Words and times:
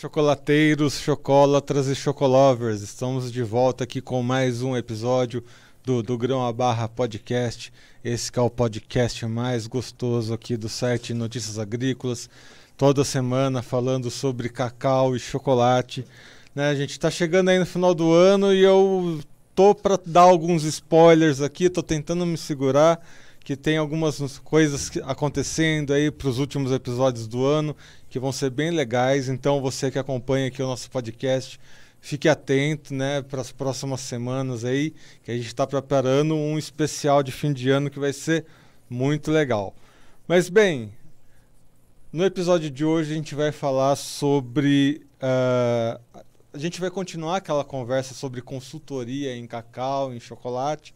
Chocolateiros, 0.00 0.98
chocolatras 0.98 1.86
e 1.86 1.94
chocolovers, 1.94 2.80
estamos 2.80 3.30
de 3.30 3.42
volta 3.42 3.84
aqui 3.84 4.00
com 4.00 4.22
mais 4.22 4.62
um 4.62 4.74
episódio 4.74 5.44
do, 5.84 6.02
do 6.02 6.16
Grão 6.16 6.42
a 6.42 6.50
Barra 6.50 6.88
Podcast. 6.88 7.70
Esse 8.02 8.30
é 8.34 8.40
o 8.40 8.48
podcast 8.48 9.26
mais 9.26 9.66
gostoso 9.66 10.32
aqui 10.32 10.56
do 10.56 10.70
site 10.70 11.12
Notícias 11.12 11.58
Agrícolas. 11.58 12.30
Toda 12.78 13.04
semana 13.04 13.60
falando 13.60 14.10
sobre 14.10 14.48
cacau 14.48 15.14
e 15.14 15.18
chocolate. 15.18 16.02
Né, 16.54 16.70
a 16.70 16.74
gente 16.74 16.92
está 16.92 17.10
chegando 17.10 17.50
aí 17.50 17.58
no 17.58 17.66
final 17.66 17.94
do 17.94 18.10
ano 18.10 18.54
e 18.54 18.60
eu 18.62 19.20
tô 19.54 19.74
para 19.74 19.98
dar 20.02 20.22
alguns 20.22 20.64
spoilers 20.64 21.42
aqui, 21.42 21.68
tô 21.68 21.82
tentando 21.82 22.24
me 22.24 22.38
segurar 22.38 23.06
que 23.42 23.56
tem 23.56 23.76
algumas 23.76 24.38
coisas 24.38 24.90
acontecendo 25.04 25.92
aí 25.92 26.10
para 26.10 26.28
os 26.28 26.38
últimos 26.38 26.72
episódios 26.72 27.26
do 27.26 27.44
ano 27.44 27.76
que 28.08 28.18
vão 28.18 28.32
ser 28.32 28.50
bem 28.50 28.70
legais. 28.70 29.28
Então 29.28 29.60
você 29.60 29.90
que 29.90 29.98
acompanha 29.98 30.48
aqui 30.48 30.62
o 30.62 30.66
nosso 30.66 30.90
podcast, 30.90 31.58
fique 32.00 32.28
atento, 32.28 32.94
né, 32.94 33.22
para 33.22 33.40
as 33.40 33.50
próximas 33.50 34.00
semanas 34.00 34.64
aí, 34.64 34.94
que 35.22 35.30
a 35.30 35.36
gente 35.36 35.46
está 35.46 35.66
preparando 35.66 36.34
um 36.34 36.58
especial 36.58 37.22
de 37.22 37.32
fim 37.32 37.52
de 37.52 37.70
ano 37.70 37.90
que 37.90 37.98
vai 37.98 38.12
ser 38.12 38.46
muito 38.88 39.30
legal. 39.30 39.74
Mas 40.28 40.48
bem, 40.48 40.92
no 42.12 42.24
episódio 42.24 42.70
de 42.70 42.84
hoje 42.84 43.12
a 43.12 43.14
gente 43.14 43.34
vai 43.34 43.52
falar 43.52 43.96
sobre 43.96 45.02
uh, 45.16 46.00
a 46.52 46.58
gente 46.58 46.80
vai 46.80 46.90
continuar 46.90 47.36
aquela 47.36 47.64
conversa 47.64 48.12
sobre 48.12 48.42
consultoria 48.42 49.36
em 49.36 49.46
cacau, 49.46 50.12
em 50.12 50.18
chocolate. 50.18 50.94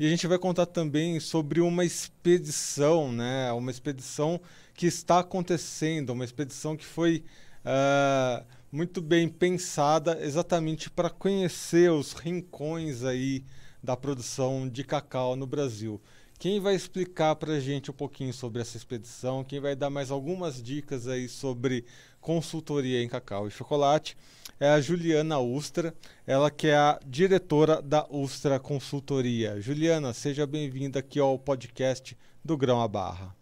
E 0.00 0.06
a 0.06 0.08
gente 0.08 0.26
vai 0.26 0.38
contar 0.38 0.64
também 0.64 1.20
sobre 1.20 1.60
uma 1.60 1.84
expedição, 1.84 3.12
né? 3.12 3.52
Uma 3.52 3.70
expedição 3.70 4.40
que 4.72 4.86
está 4.86 5.18
acontecendo, 5.18 6.14
uma 6.14 6.24
expedição 6.24 6.74
que 6.74 6.86
foi 6.86 7.22
uh, 7.66 8.42
muito 8.72 9.02
bem 9.02 9.28
pensada 9.28 10.18
exatamente 10.22 10.88
para 10.88 11.10
conhecer 11.10 11.90
os 11.90 12.14
rincões 12.14 13.04
aí 13.04 13.44
da 13.82 13.94
produção 13.94 14.66
de 14.66 14.84
cacau 14.84 15.36
no 15.36 15.46
Brasil. 15.46 16.00
Quem 16.38 16.60
vai 16.60 16.74
explicar 16.74 17.36
para 17.36 17.52
a 17.52 17.60
gente 17.60 17.90
um 17.90 17.94
pouquinho 17.94 18.32
sobre 18.32 18.62
essa 18.62 18.78
expedição, 18.78 19.44
quem 19.44 19.60
vai 19.60 19.76
dar 19.76 19.90
mais 19.90 20.10
algumas 20.10 20.62
dicas 20.62 21.06
aí 21.06 21.28
sobre 21.28 21.84
consultoria 22.22 23.02
em 23.02 23.08
cacau 23.08 23.46
e 23.46 23.50
chocolate, 23.50 24.16
é 24.60 24.68
a 24.68 24.80
Juliana 24.80 25.38
Ustra, 25.38 25.94
ela 26.26 26.50
que 26.50 26.68
é 26.68 26.76
a 26.76 27.00
diretora 27.06 27.80
da 27.80 28.06
Ustra 28.10 28.60
Consultoria. 28.60 29.58
Juliana, 29.58 30.12
seja 30.12 30.46
bem-vinda 30.46 30.98
aqui 30.98 31.18
ao 31.18 31.38
podcast 31.38 32.16
do 32.44 32.58
Grão 32.58 32.82
a 32.82 32.86
Barra. 32.86 33.34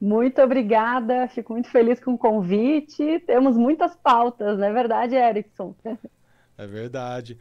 Muito 0.00 0.40
obrigada, 0.40 1.26
fico 1.26 1.54
muito 1.54 1.68
feliz 1.68 1.98
com 1.98 2.14
o 2.14 2.18
convite. 2.18 3.18
Temos 3.26 3.56
muitas 3.56 3.96
pautas, 3.96 4.56
não 4.56 4.66
é 4.66 4.72
verdade, 4.72 5.16
Erickson? 5.16 5.74
É 6.56 6.66
verdade. 6.66 7.36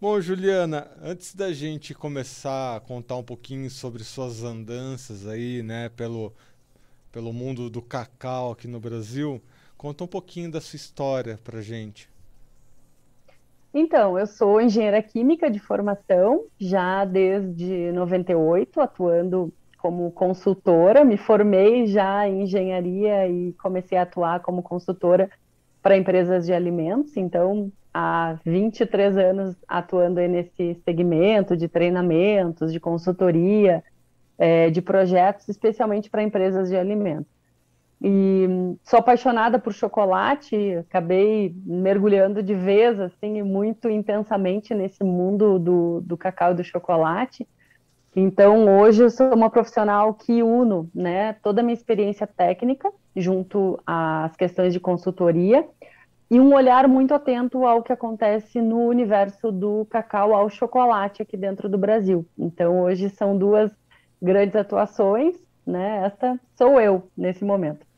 Bom, 0.00 0.20
Juliana, 0.20 0.88
antes 1.02 1.34
da 1.34 1.52
gente 1.52 1.94
começar 1.94 2.76
a 2.76 2.80
contar 2.80 3.16
um 3.16 3.24
pouquinho 3.24 3.68
sobre 3.68 4.04
suas 4.04 4.44
andanças 4.44 5.26
aí, 5.26 5.62
né, 5.62 5.88
pelo, 5.88 6.32
pelo 7.10 7.32
mundo 7.32 7.68
do 7.68 7.82
cacau 7.82 8.52
aqui 8.52 8.68
no 8.68 8.78
Brasil, 8.78 9.42
Conta 9.76 10.04
um 10.04 10.06
pouquinho 10.06 10.50
da 10.50 10.60
sua 10.60 10.76
história 10.76 11.38
para 11.42 11.60
gente. 11.60 12.08
Então, 13.72 14.16
eu 14.16 14.26
sou 14.26 14.60
engenheira 14.60 15.02
química 15.02 15.50
de 15.50 15.58
formação, 15.58 16.44
já 16.58 17.04
desde 17.04 17.90
98, 17.90 18.80
atuando 18.80 19.52
como 19.78 20.10
consultora. 20.12 21.04
Me 21.04 21.16
formei 21.16 21.86
já 21.86 22.28
em 22.28 22.42
engenharia 22.42 23.28
e 23.28 23.52
comecei 23.54 23.98
a 23.98 24.02
atuar 24.02 24.40
como 24.40 24.62
consultora 24.62 25.28
para 25.82 25.96
empresas 25.96 26.46
de 26.46 26.52
alimentos. 26.52 27.16
Então, 27.16 27.70
há 27.92 28.38
23 28.44 29.16
anos 29.16 29.56
atuando 29.68 30.20
nesse 30.20 30.80
segmento 30.84 31.56
de 31.56 31.68
treinamentos, 31.68 32.72
de 32.72 32.78
consultoria, 32.78 33.82
é, 34.38 34.70
de 34.70 34.80
projetos, 34.80 35.48
especialmente 35.48 36.08
para 36.08 36.22
empresas 36.22 36.68
de 36.68 36.76
alimentos. 36.76 37.26
E 38.06 38.76
sou 38.82 38.98
apaixonada 38.98 39.58
por 39.58 39.72
chocolate, 39.72 40.74
acabei 40.74 41.56
mergulhando 41.64 42.42
de 42.42 42.54
vez, 42.54 43.00
assim, 43.00 43.40
muito 43.40 43.88
intensamente 43.88 44.74
nesse 44.74 45.02
mundo 45.02 45.58
do, 45.58 46.02
do 46.02 46.14
cacau 46.14 46.52
e 46.52 46.56
do 46.56 46.62
chocolate. 46.62 47.48
Então, 48.14 48.68
hoje 48.78 49.04
eu 49.04 49.08
sou 49.08 49.32
uma 49.32 49.48
profissional 49.48 50.12
que 50.12 50.42
uno, 50.42 50.86
né, 50.94 51.32
toda 51.42 51.62
a 51.62 51.64
minha 51.64 51.72
experiência 51.72 52.26
técnica 52.26 52.92
junto 53.16 53.80
às 53.86 54.36
questões 54.36 54.74
de 54.74 54.80
consultoria 54.80 55.66
e 56.30 56.38
um 56.38 56.52
olhar 56.52 56.86
muito 56.86 57.14
atento 57.14 57.64
ao 57.64 57.82
que 57.82 57.92
acontece 57.92 58.60
no 58.60 58.80
universo 58.80 59.50
do 59.50 59.86
cacau 59.86 60.34
ao 60.34 60.50
chocolate 60.50 61.22
aqui 61.22 61.38
dentro 61.38 61.70
do 61.70 61.78
Brasil. 61.78 62.26
Então, 62.38 62.82
hoje 62.82 63.08
são 63.08 63.34
duas 63.34 63.72
grandes 64.20 64.56
atuações, 64.56 65.34
né? 65.66 66.02
Esta 66.04 66.38
sou 66.54 66.78
eu 66.78 67.08
nesse 67.16 67.42
momento. 67.42 67.93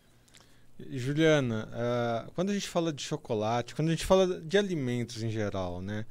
Juliana, 0.78 1.68
uh, 1.72 2.30
quando 2.32 2.50
a 2.50 2.54
gente 2.54 2.68
fala 2.68 2.92
de 2.92 3.02
chocolate, 3.02 3.74
quando 3.74 3.88
a 3.88 3.90
gente 3.92 4.04
fala 4.04 4.40
de 4.40 4.58
alimentos 4.58 5.22
em 5.22 5.30
geral, 5.30 5.80
né? 5.80 6.04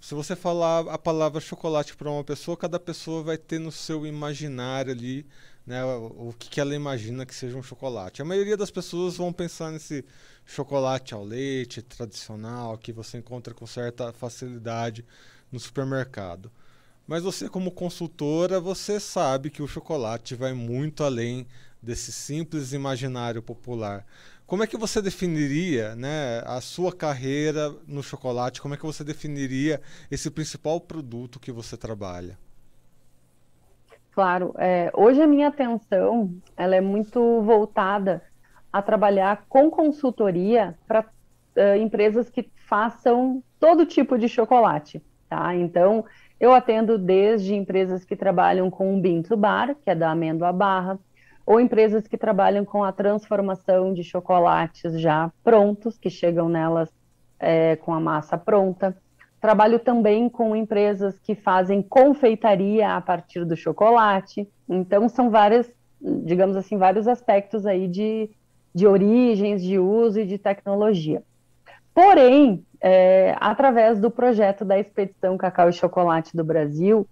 Se 0.00 0.14
você 0.14 0.36
falar 0.36 0.88
a 0.88 0.98
palavra 0.98 1.40
chocolate 1.40 1.96
para 1.96 2.10
uma 2.10 2.22
pessoa, 2.22 2.56
cada 2.56 2.78
pessoa 2.78 3.22
vai 3.22 3.38
ter 3.38 3.58
no 3.58 3.72
seu 3.72 4.06
imaginário 4.06 4.92
ali, 4.92 5.26
né, 5.66 5.84
o, 5.84 6.28
o 6.28 6.34
que, 6.38 6.48
que 6.48 6.60
ela 6.60 6.74
imagina 6.74 7.26
que 7.26 7.34
seja 7.34 7.56
um 7.56 7.62
chocolate. 7.62 8.22
A 8.22 8.24
maioria 8.24 8.56
das 8.56 8.70
pessoas 8.70 9.16
vão 9.16 9.32
pensar 9.32 9.72
nesse 9.72 10.04
chocolate 10.46 11.14
ao 11.14 11.24
leite 11.24 11.82
tradicional 11.82 12.78
que 12.78 12.92
você 12.92 13.18
encontra 13.18 13.54
com 13.54 13.66
certa 13.66 14.12
facilidade 14.12 15.04
no 15.50 15.58
supermercado. 15.58 16.52
Mas 17.08 17.22
você, 17.22 17.48
como 17.48 17.70
consultora, 17.70 18.60
você 18.60 19.00
sabe 19.00 19.48
que 19.48 19.62
o 19.62 19.66
chocolate 19.66 20.34
vai 20.34 20.52
muito 20.52 21.02
além 21.02 21.46
desse 21.82 22.12
simples 22.12 22.74
imaginário 22.74 23.40
popular. 23.40 24.04
Como 24.46 24.62
é 24.62 24.66
que 24.66 24.76
você 24.76 25.00
definiria 25.00 25.96
né, 25.96 26.42
a 26.44 26.60
sua 26.60 26.92
carreira 26.94 27.74
no 27.86 28.02
chocolate? 28.02 28.60
Como 28.60 28.74
é 28.74 28.76
que 28.76 28.84
você 28.84 29.02
definiria 29.02 29.80
esse 30.10 30.30
principal 30.30 30.78
produto 30.82 31.40
que 31.40 31.50
você 31.50 31.78
trabalha? 31.78 32.38
Claro, 34.12 34.54
é, 34.58 34.90
hoje 34.94 35.22
a 35.22 35.26
minha 35.26 35.48
atenção 35.48 36.30
ela 36.58 36.76
é 36.76 36.80
muito 36.80 37.40
voltada 37.40 38.22
a 38.70 38.82
trabalhar 38.82 39.46
com 39.48 39.70
consultoria 39.70 40.76
para 40.86 41.00
uh, 41.00 41.76
empresas 41.80 42.28
que 42.28 42.50
façam 42.66 43.42
todo 43.58 43.86
tipo 43.86 44.18
de 44.18 44.28
chocolate, 44.28 45.00
tá? 45.28 45.54
Então, 45.54 46.04
eu 46.40 46.52
atendo 46.52 46.96
desde 46.96 47.54
empresas 47.54 48.04
que 48.04 48.14
trabalham 48.14 48.70
com 48.70 48.96
o 48.96 49.00
Binto 49.00 49.36
Bar, 49.36 49.74
que 49.74 49.90
é 49.90 49.94
da 49.94 50.10
amêndoa 50.10 50.52
barra, 50.52 50.98
ou 51.44 51.60
empresas 51.60 52.06
que 52.06 52.18
trabalham 52.18 52.64
com 52.64 52.84
a 52.84 52.92
transformação 52.92 53.92
de 53.92 54.04
chocolates 54.04 55.00
já 55.00 55.32
prontos, 55.42 55.98
que 55.98 56.10
chegam 56.10 56.48
nelas 56.48 56.92
é, 57.40 57.76
com 57.76 57.92
a 57.92 57.98
massa 57.98 58.36
pronta. 58.36 58.96
Trabalho 59.40 59.78
também 59.78 60.28
com 60.28 60.54
empresas 60.54 61.18
que 61.18 61.34
fazem 61.34 61.80
confeitaria 61.80 62.94
a 62.94 63.00
partir 63.00 63.44
do 63.44 63.56
chocolate. 63.56 64.48
Então, 64.68 65.08
são 65.08 65.30
várias, 65.30 65.70
digamos 66.00 66.56
assim, 66.56 66.76
vários 66.76 67.08
aspectos 67.08 67.64
aí 67.64 67.88
de, 67.88 68.30
de 68.74 68.86
origens, 68.86 69.62
de 69.62 69.78
uso 69.78 70.20
e 70.20 70.26
de 70.26 70.38
tecnologia. 70.38 71.22
Porém, 71.98 72.64
é, 72.80 73.34
através 73.40 73.98
do 73.98 74.08
projeto 74.08 74.64
da 74.64 74.78
Expedição 74.78 75.36
Cacau 75.36 75.68
e 75.68 75.72
Chocolate 75.72 76.36
do 76.36 76.44
Brasil, 76.44 77.04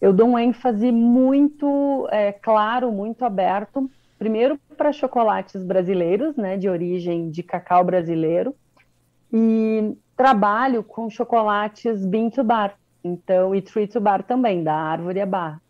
eu 0.00 0.14
dou 0.14 0.28
um 0.28 0.38
ênfase 0.38 0.90
muito 0.90 2.08
é, 2.10 2.32
claro, 2.32 2.90
muito 2.90 3.22
aberto, 3.22 3.90
primeiro 4.18 4.58
para 4.78 4.94
chocolates 4.94 5.62
brasileiros, 5.62 6.36
né, 6.36 6.56
de 6.56 6.70
origem 6.70 7.28
de 7.28 7.42
cacau 7.42 7.84
brasileiro, 7.84 8.54
e 9.30 9.94
trabalho 10.16 10.82
com 10.82 11.10
chocolates 11.10 12.06
bean 12.06 12.30
to 12.30 12.42
bar, 12.42 12.78
então, 13.04 13.54
e 13.54 13.60
tree 13.60 13.86
to 13.86 14.00
bar 14.00 14.22
também, 14.22 14.64
da 14.64 14.74
árvore 14.74 15.20
a 15.20 15.26
barra. 15.26 15.60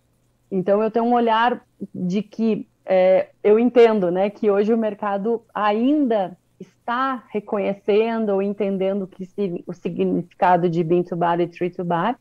Então, 0.49 0.81
eu 0.81 0.93
tenho 0.93 1.07
um 1.07 1.15
olhar 1.15 1.61
de 1.93 2.23
que 2.23 2.69
é, 2.87 3.31
eu 3.43 3.59
entendo, 3.59 4.13
né, 4.13 4.31
que 4.31 4.49
hoje 4.49 4.73
o 4.73 4.79
mercado 4.79 5.43
ainda 5.53 6.39
está 6.91 7.23
reconhecendo 7.33 8.31
ou 8.31 8.43
entendendo 8.43 9.07
que, 9.07 9.29
o 9.65 9.73
significado 9.73 10.69
de 10.69 10.83
bean 10.83 11.05
to 11.05 11.17
bar 11.17 11.41
e 11.41 11.47
tree 11.47 11.71
to 11.71 11.85
bar, 11.85 12.19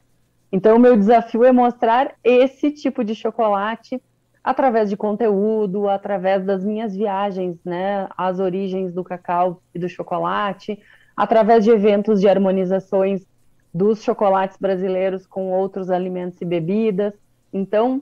então, 0.51 0.77
o 0.77 0.79
meu 0.79 0.97
desafio 0.97 1.43
é 1.43 1.51
mostrar 1.51 2.15
esse 2.23 2.71
tipo 2.71 3.03
de 3.03 3.13
chocolate 3.13 4.01
através 4.43 4.89
de 4.89 4.97
conteúdo, 4.97 5.87
através 5.87 6.43
das 6.43 6.63
minhas 6.63 6.95
viagens, 6.95 7.57
né, 7.63 8.07
às 8.17 8.39
origens 8.39 8.91
do 8.91 9.03
cacau 9.03 9.61
e 9.75 9.79
do 9.79 9.87
chocolate, 9.87 10.79
através 11.15 11.63
de 11.63 11.69
eventos 11.69 12.19
de 12.19 12.27
harmonizações 12.27 13.27
dos 13.71 14.01
chocolates 14.01 14.57
brasileiros 14.57 15.27
com 15.27 15.51
outros 15.51 15.91
alimentos 15.91 16.41
e 16.41 16.45
bebidas. 16.45 17.13
Então, 17.53 18.01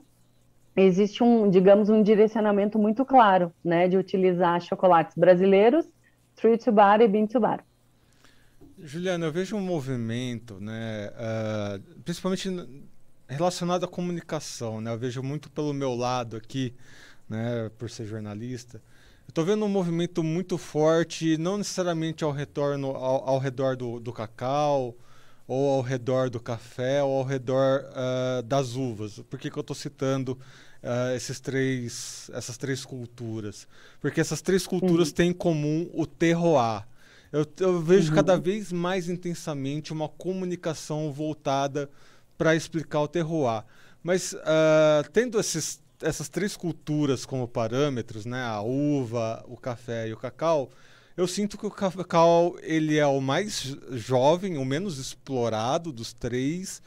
existe 0.74 1.22
um, 1.22 1.50
digamos, 1.50 1.90
um 1.90 2.02
direcionamento 2.02 2.78
muito 2.78 3.04
claro, 3.04 3.52
né, 3.62 3.88
de 3.88 3.98
utilizar 3.98 4.58
chocolates 4.62 5.14
brasileiros 5.18 5.86
street 6.38 6.62
to 6.64 6.72
bar 6.72 7.00
e 7.00 7.08
bean 7.08 7.26
to 7.26 7.40
bar. 7.40 7.64
Juliana, 8.78 9.26
eu 9.26 9.32
vejo 9.32 9.56
um 9.56 9.60
movimento, 9.60 10.60
né, 10.60 11.10
uh, 11.10 12.02
principalmente 12.02 12.48
relacionado 13.28 13.84
à 13.84 13.88
comunicação, 13.88 14.80
né? 14.80 14.92
Eu 14.92 14.98
vejo 14.98 15.22
muito 15.22 15.50
pelo 15.50 15.74
meu 15.74 15.94
lado 15.94 16.36
aqui, 16.36 16.72
né, 17.28 17.70
por 17.76 17.90
ser 17.90 18.06
jornalista. 18.06 18.80
Eu 19.26 19.30
estou 19.30 19.44
vendo 19.44 19.64
um 19.64 19.68
movimento 19.68 20.22
muito 20.22 20.56
forte, 20.56 21.36
não 21.36 21.58
necessariamente 21.58 22.22
ao, 22.22 22.30
retorno, 22.30 22.90
ao, 22.90 23.28
ao 23.28 23.38
redor 23.38 23.76
do, 23.76 23.98
do, 23.98 24.12
cacau, 24.12 24.96
ou 25.46 25.76
ao 25.76 25.82
redor 25.82 26.30
do 26.30 26.40
café, 26.40 27.02
ou 27.02 27.18
ao 27.18 27.24
redor 27.24 27.82
uh, 27.90 28.42
das 28.44 28.76
uvas. 28.76 29.18
Por 29.28 29.38
que, 29.38 29.50
que 29.50 29.58
eu 29.58 29.62
estou 29.62 29.76
citando 29.76 30.38
uh, 30.82 31.14
esses 31.14 31.40
três, 31.40 32.30
essas 32.32 32.56
três 32.56 32.84
culturas? 32.84 33.66
Porque 34.00 34.20
essas 34.20 34.40
três 34.40 34.66
culturas 34.66 35.08
uhum. 35.08 35.14
têm 35.14 35.30
em 35.30 35.34
comum 35.34 35.88
o 35.92 36.06
terroir. 36.06 36.86
Eu, 37.30 37.46
eu 37.60 37.80
vejo 37.80 38.10
uhum. 38.10 38.14
cada 38.14 38.36
vez 38.38 38.72
mais 38.72 39.08
intensamente 39.08 39.92
uma 39.92 40.08
comunicação 40.08 41.12
voltada 41.12 41.90
para 42.36 42.54
explicar 42.54 43.00
o 43.00 43.08
terroir. 43.08 43.64
Mas 44.02 44.32
uh, 44.32 45.08
tendo 45.12 45.38
esses, 45.38 45.80
essas 46.00 46.28
três 46.28 46.56
culturas 46.56 47.26
como 47.26 47.46
parâmetros, 47.46 48.24
né, 48.24 48.42
a 48.42 48.62
uva, 48.62 49.44
o 49.46 49.56
café 49.56 50.08
e 50.08 50.12
o 50.12 50.16
cacau, 50.16 50.70
eu 51.16 51.26
sinto 51.26 51.58
que 51.58 51.66
o 51.66 51.70
cacau 51.70 52.56
ele 52.62 52.96
é 52.96 53.06
o 53.06 53.20
mais 53.20 53.76
jovem, 53.90 54.56
o 54.56 54.64
menos 54.64 54.98
explorado 54.98 55.92
dos 55.92 56.12
três 56.12 56.80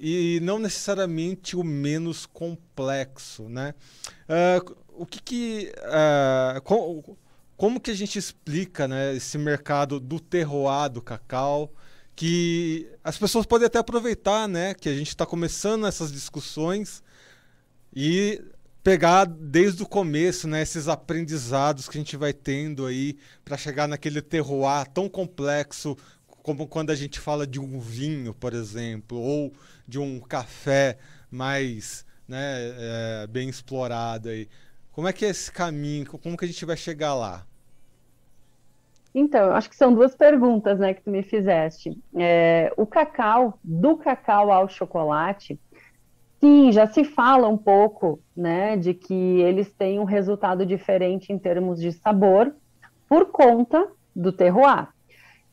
e 0.00 0.40
não 0.42 0.58
necessariamente 0.58 1.54
o 1.54 1.62
menos 1.62 2.24
complexo, 2.24 3.50
né? 3.50 3.74
Uh, 4.26 4.76
o 4.88 5.04
que 5.04 5.22
que 5.22 5.72
uh, 5.78 6.60
com, 6.62 7.16
como 7.54 7.78
que 7.78 7.90
a 7.90 7.94
gente 7.94 8.18
explica, 8.18 8.88
né, 8.88 9.14
esse 9.14 9.36
mercado 9.36 10.00
do 10.00 10.18
terroir 10.18 10.88
do 10.88 11.02
cacau? 11.02 11.70
que 12.16 12.86
as 13.02 13.16
pessoas 13.16 13.46
podem 13.46 13.66
até 13.66 13.78
aproveitar, 13.78 14.46
né, 14.46 14.74
que 14.74 14.90
a 14.90 14.94
gente 14.94 15.08
está 15.08 15.24
começando 15.24 15.86
essas 15.86 16.12
discussões 16.12 17.02
e 17.96 18.42
pegar 18.82 19.24
desde 19.24 19.82
o 19.82 19.86
começo, 19.86 20.46
né, 20.46 20.60
esses 20.60 20.86
aprendizados 20.86 21.88
que 21.88 21.96
a 21.96 22.00
gente 22.00 22.18
vai 22.18 22.34
tendo 22.34 22.84
aí 22.84 23.16
para 23.42 23.56
chegar 23.56 23.88
naquele 23.88 24.20
terroir 24.20 24.86
tão 24.92 25.08
complexo 25.08 25.96
como 26.42 26.66
quando 26.66 26.90
a 26.90 26.94
gente 26.94 27.18
fala 27.18 27.46
de 27.46 27.60
um 27.60 27.78
vinho, 27.78 28.34
por 28.34 28.52
exemplo, 28.52 29.18
ou 29.18 29.52
de 29.86 29.98
um 29.98 30.20
café 30.20 30.98
mais, 31.30 32.04
né, 32.26 32.38
é, 32.42 33.26
bem 33.26 33.48
explorado 33.48 34.28
aí. 34.28 34.48
Como 34.92 35.06
é 35.08 35.12
que 35.12 35.24
é 35.24 35.28
esse 35.28 35.50
caminho? 35.50 36.06
Como 36.06 36.36
que 36.36 36.44
a 36.44 36.48
gente 36.48 36.64
vai 36.64 36.76
chegar 36.76 37.14
lá? 37.14 37.46
Então, 39.14 39.46
eu 39.46 39.52
acho 39.52 39.68
que 39.68 39.76
são 39.76 39.92
duas 39.92 40.14
perguntas, 40.14 40.78
né, 40.78 40.94
que 40.94 41.02
tu 41.02 41.10
me 41.10 41.22
fizeste. 41.22 41.98
É, 42.14 42.72
o 42.76 42.86
cacau, 42.86 43.58
do 43.62 43.96
cacau 43.96 44.52
ao 44.52 44.68
chocolate, 44.68 45.58
sim, 46.40 46.70
já 46.70 46.86
se 46.86 47.04
fala 47.04 47.48
um 47.48 47.58
pouco, 47.58 48.20
né, 48.36 48.76
de 48.76 48.94
que 48.94 49.14
eles 49.14 49.72
têm 49.72 49.98
um 49.98 50.04
resultado 50.04 50.64
diferente 50.64 51.32
em 51.32 51.38
termos 51.38 51.80
de 51.80 51.92
sabor 51.92 52.54
por 53.08 53.26
conta 53.26 53.88
do 54.14 54.32
terroir. 54.32 54.88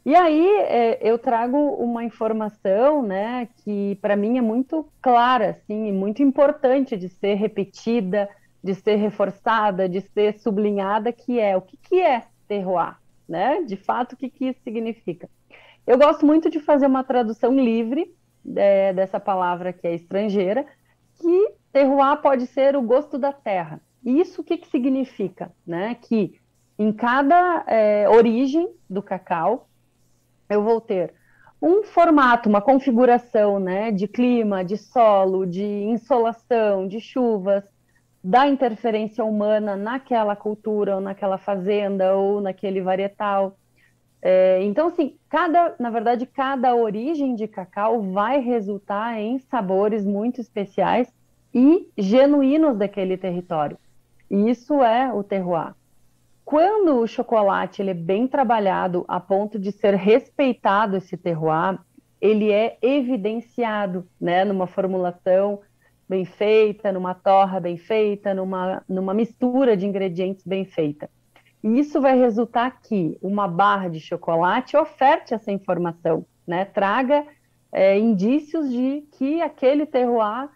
E 0.07 0.15
aí 0.15 0.48
é, 0.62 1.00
eu 1.01 1.19
trago 1.19 1.57
uma 1.57 2.04
informação, 2.04 3.04
né, 3.04 3.50
que 3.57 3.95
para 4.01 4.15
mim 4.15 4.38
é 4.38 4.42
muito 4.42 4.88
clara, 5.01 5.50
assim, 5.50 5.89
e 5.89 5.92
muito 5.92 6.24
importante 6.24 6.95
de 6.95 7.09
ser 7.09 7.36
repetida, 7.36 8.30
de 8.63 8.74
ser 8.74 8.95
reforçada, 8.95 9.88
de 9.89 10.01
ser 10.01 10.39
sublinhada, 10.39 11.12
que 11.12 11.39
é 11.39 11.57
o 11.57 11.62
que, 11.62 11.77
que 11.77 12.00
é 12.00 12.24
terroir? 12.48 12.95
né? 13.27 13.62
De 13.63 13.75
fato, 13.75 14.13
o 14.13 14.18
que, 14.18 14.30
que 14.30 14.45
isso 14.45 14.62
significa? 14.63 15.30
Eu 15.86 15.98
gosto 15.98 16.25
muito 16.25 16.50
de 16.50 16.59
fazer 16.59 16.86
uma 16.86 17.04
tradução 17.04 17.54
livre 17.54 18.15
é, 18.56 18.94
dessa 18.94 19.19
palavra 19.19 19.74
que 19.74 19.86
é 19.86 19.94
estrangeira, 19.94 20.65
que 21.19 21.54
terroir 21.71 22.21
pode 22.21 22.48
ser 22.48 22.75
o 22.75 22.81
gosto 22.81 23.18
da 23.18 23.33
terra. 23.33 23.81
E 24.04 24.19
isso 24.19 24.42
o 24.42 24.44
que, 24.44 24.57
que 24.57 24.68
significa? 24.68 25.51
Né? 25.65 25.95
Que 25.95 26.39
em 26.80 26.94
cada 26.94 27.63
é, 27.68 28.07
origem 28.09 28.69
do 28.89 29.01
cacau, 29.01 29.67
eu 30.49 30.63
vou 30.63 30.79
ter 30.81 31.13
um 31.61 31.83
formato, 31.83 32.47
uma 32.47 32.61
configuração 32.61 33.59
né, 33.59 33.91
de 33.91 34.07
clima, 34.07 34.63
de 34.63 34.77
solo, 34.77 35.45
de 35.45 35.63
insolação, 35.63 36.88
de 36.88 36.99
chuvas, 36.99 37.63
da 38.23 38.47
interferência 38.47 39.23
humana 39.23 39.75
naquela 39.75 40.35
cultura, 40.35 40.95
ou 40.95 41.01
naquela 41.01 41.38
fazenda, 41.38 42.13
ou 42.15 42.41
naquele 42.41 42.81
varietal. 42.81 43.57
É, 44.21 44.61
então, 44.63 44.88
assim, 44.88 45.15
cada, 45.29 45.75
na 45.79 45.89
verdade, 45.89 46.25
cada 46.25 46.75
origem 46.75 47.35
de 47.35 47.47
cacau 47.47 48.01
vai 48.01 48.39
resultar 48.39 49.19
em 49.19 49.39
sabores 49.39 50.05
muito 50.05 50.41
especiais 50.41 51.11
e 51.53 51.89
genuínos 51.97 52.77
daquele 52.77 53.17
território. 53.17 53.77
E 54.29 54.49
isso 54.49 54.83
é 54.83 55.11
o 55.13 55.23
terroir. 55.23 55.73
Quando 56.47 57.01
o 57.01 57.07
chocolate 57.07 57.81
ele 57.81 57.91
é 57.91 57.94
bem 57.94 58.25
trabalhado 58.25 59.03
a 59.05 59.19
ponto 59.19 59.59
de 59.59 59.69
ser 59.69 59.95
respeitado 59.95 60.95
esse 60.95 61.17
terroir, 61.17 61.77
ele 62.21 62.53
é 62.53 62.77
evidenciado, 62.81 64.07
né, 64.17 64.45
numa 64.45 64.65
formulação 64.65 65.59
bem 66.07 66.23
feita, 66.23 66.89
numa 66.89 67.13
torra 67.13 67.59
bem 67.59 67.75
feita, 67.75 68.33
numa, 68.33 68.81
numa 68.88 69.13
mistura 69.13 69.75
de 69.75 69.85
ingredientes 69.85 70.45
bem 70.45 70.63
feita. 70.63 71.09
E 71.61 71.79
isso 71.79 71.99
vai 71.99 72.17
resultar 72.17 72.79
que 72.81 73.17
uma 73.21 73.45
barra 73.45 73.89
de 73.89 73.99
chocolate 73.99 74.77
oferte 74.77 75.33
essa 75.33 75.51
informação, 75.51 76.25
né? 76.47 76.63
traga 76.63 77.25
é, 77.73 77.99
indícios 77.99 78.71
de 78.71 79.05
que 79.17 79.41
aquele 79.41 79.85
terroir 79.85 80.49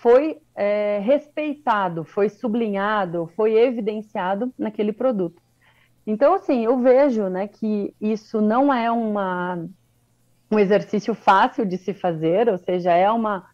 foi 0.00 0.38
é, 0.54 1.00
respeitado, 1.00 2.04
foi 2.04 2.28
sublinhado, 2.28 3.30
foi 3.34 3.54
evidenciado 3.54 4.52
naquele 4.58 4.92
produto. 4.92 5.42
Então, 6.06 6.34
assim, 6.34 6.64
eu 6.64 6.78
vejo 6.78 7.28
né, 7.28 7.48
que 7.48 7.94
isso 8.00 8.40
não 8.40 8.72
é 8.72 8.90
uma, 8.90 9.66
um 10.50 10.58
exercício 10.58 11.14
fácil 11.14 11.66
de 11.66 11.76
se 11.76 11.92
fazer, 11.92 12.48
ou 12.48 12.58
seja, 12.58 12.92
é 12.92 13.10
uma 13.10 13.46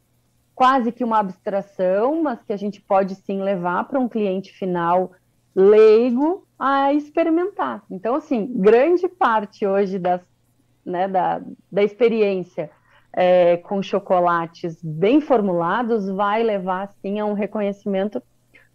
quase 0.55 0.93
que 0.93 1.03
uma 1.03 1.19
abstração, 1.19 2.23
mas 2.23 2.43
que 2.43 2.53
a 2.53 2.57
gente 2.57 2.81
pode 2.81 3.17
sim 3.17 3.43
levar 3.43 3.85
para 3.85 3.99
um 3.99 4.09
cliente 4.09 4.53
final 4.53 5.13
leigo 5.55 6.47
a 6.59 6.93
experimentar. 6.93 7.83
Então, 7.91 8.15
assim, 8.15 8.47
grande 8.55 9.09
parte 9.09 9.67
hoje 9.67 9.99
das, 9.99 10.21
né, 10.85 11.09
da, 11.09 11.43
da 11.73 11.83
experiência 11.83 12.71
é, 13.17 13.57
com 13.59 13.81
chocolates 13.83 14.83
bem 14.83 15.21
formulados 15.21 16.09
vai 16.09 16.43
levar, 16.43 16.93
sim, 17.01 17.21
a 17.21 17.25
um 17.25 17.33
reconhecimento 17.33 18.23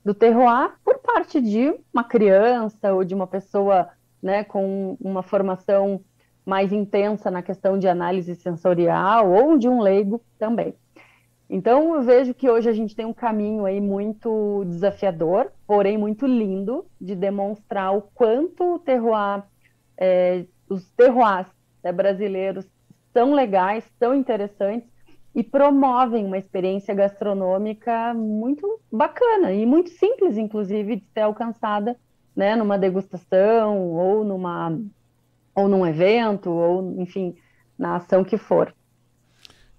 do 0.04 0.14
terroir 0.14 0.72
por 0.84 1.00
parte 1.00 1.42
de 1.42 1.74
uma 1.94 2.04
criança 2.04 2.94
ou 2.94 3.04
de 3.04 3.14
uma 3.14 3.28
pessoa 3.28 3.90
né, 4.24 4.44
com 4.44 4.98
uma 5.00 5.22
formação 5.22 6.02
mais 6.46 6.72
intensa 6.72 7.30
na 7.30 7.44
questão 7.44 7.78
de 7.78 7.88
análise 7.88 8.34
sensorial 8.36 9.30
ou 9.30 9.58
de 9.58 9.68
um 9.68 9.82
leigo 9.82 10.22
também. 10.38 10.74
Então 11.50 11.96
eu 11.96 12.02
vejo 12.02 12.34
que 12.34 12.50
hoje 12.50 12.70
a 12.70 12.74
gente 12.74 12.96
tem 12.96 13.06
um 13.06 13.14
caminho 13.14 13.66
aí 13.66 13.82
muito 13.82 14.64
desafiador, 14.68 15.52
porém 15.68 15.98
muito 15.98 16.26
lindo, 16.26 16.86
de 17.00 17.16
demonstrar 17.16 17.96
o 17.96 18.04
quanto 18.14 18.76
o 18.76 18.80
terroir, 18.80 19.44
é, 19.98 20.46
os 20.70 20.90
terroirs 20.92 21.48
né, 21.84 21.92
brasileiros 21.92 22.66
são 23.14 23.34
legais, 23.34 23.84
são 24.00 24.14
interessantes 24.14 24.90
e 25.36 25.44
promovem 25.44 26.26
uma 26.26 26.38
experiência 26.38 26.94
gastronômica 26.94 28.14
muito 28.14 28.80
bacana 28.92 29.52
e 29.52 29.66
muito 29.66 29.90
simples, 29.92 30.38
inclusive, 30.38 30.98
de 30.98 31.06
ser 31.14 31.22
alcançada 31.22 31.96
né, 32.36 32.56
numa 32.56 32.78
degustação 32.78 33.78
ou 33.92 34.24
numa 34.24 34.80
ou 35.54 35.68
num 35.68 35.86
evento 35.86 36.50
ou 36.50 37.02
enfim 37.02 37.36
na 37.78 37.98
ação 37.98 38.24
que 38.24 38.38
for. 38.38 38.74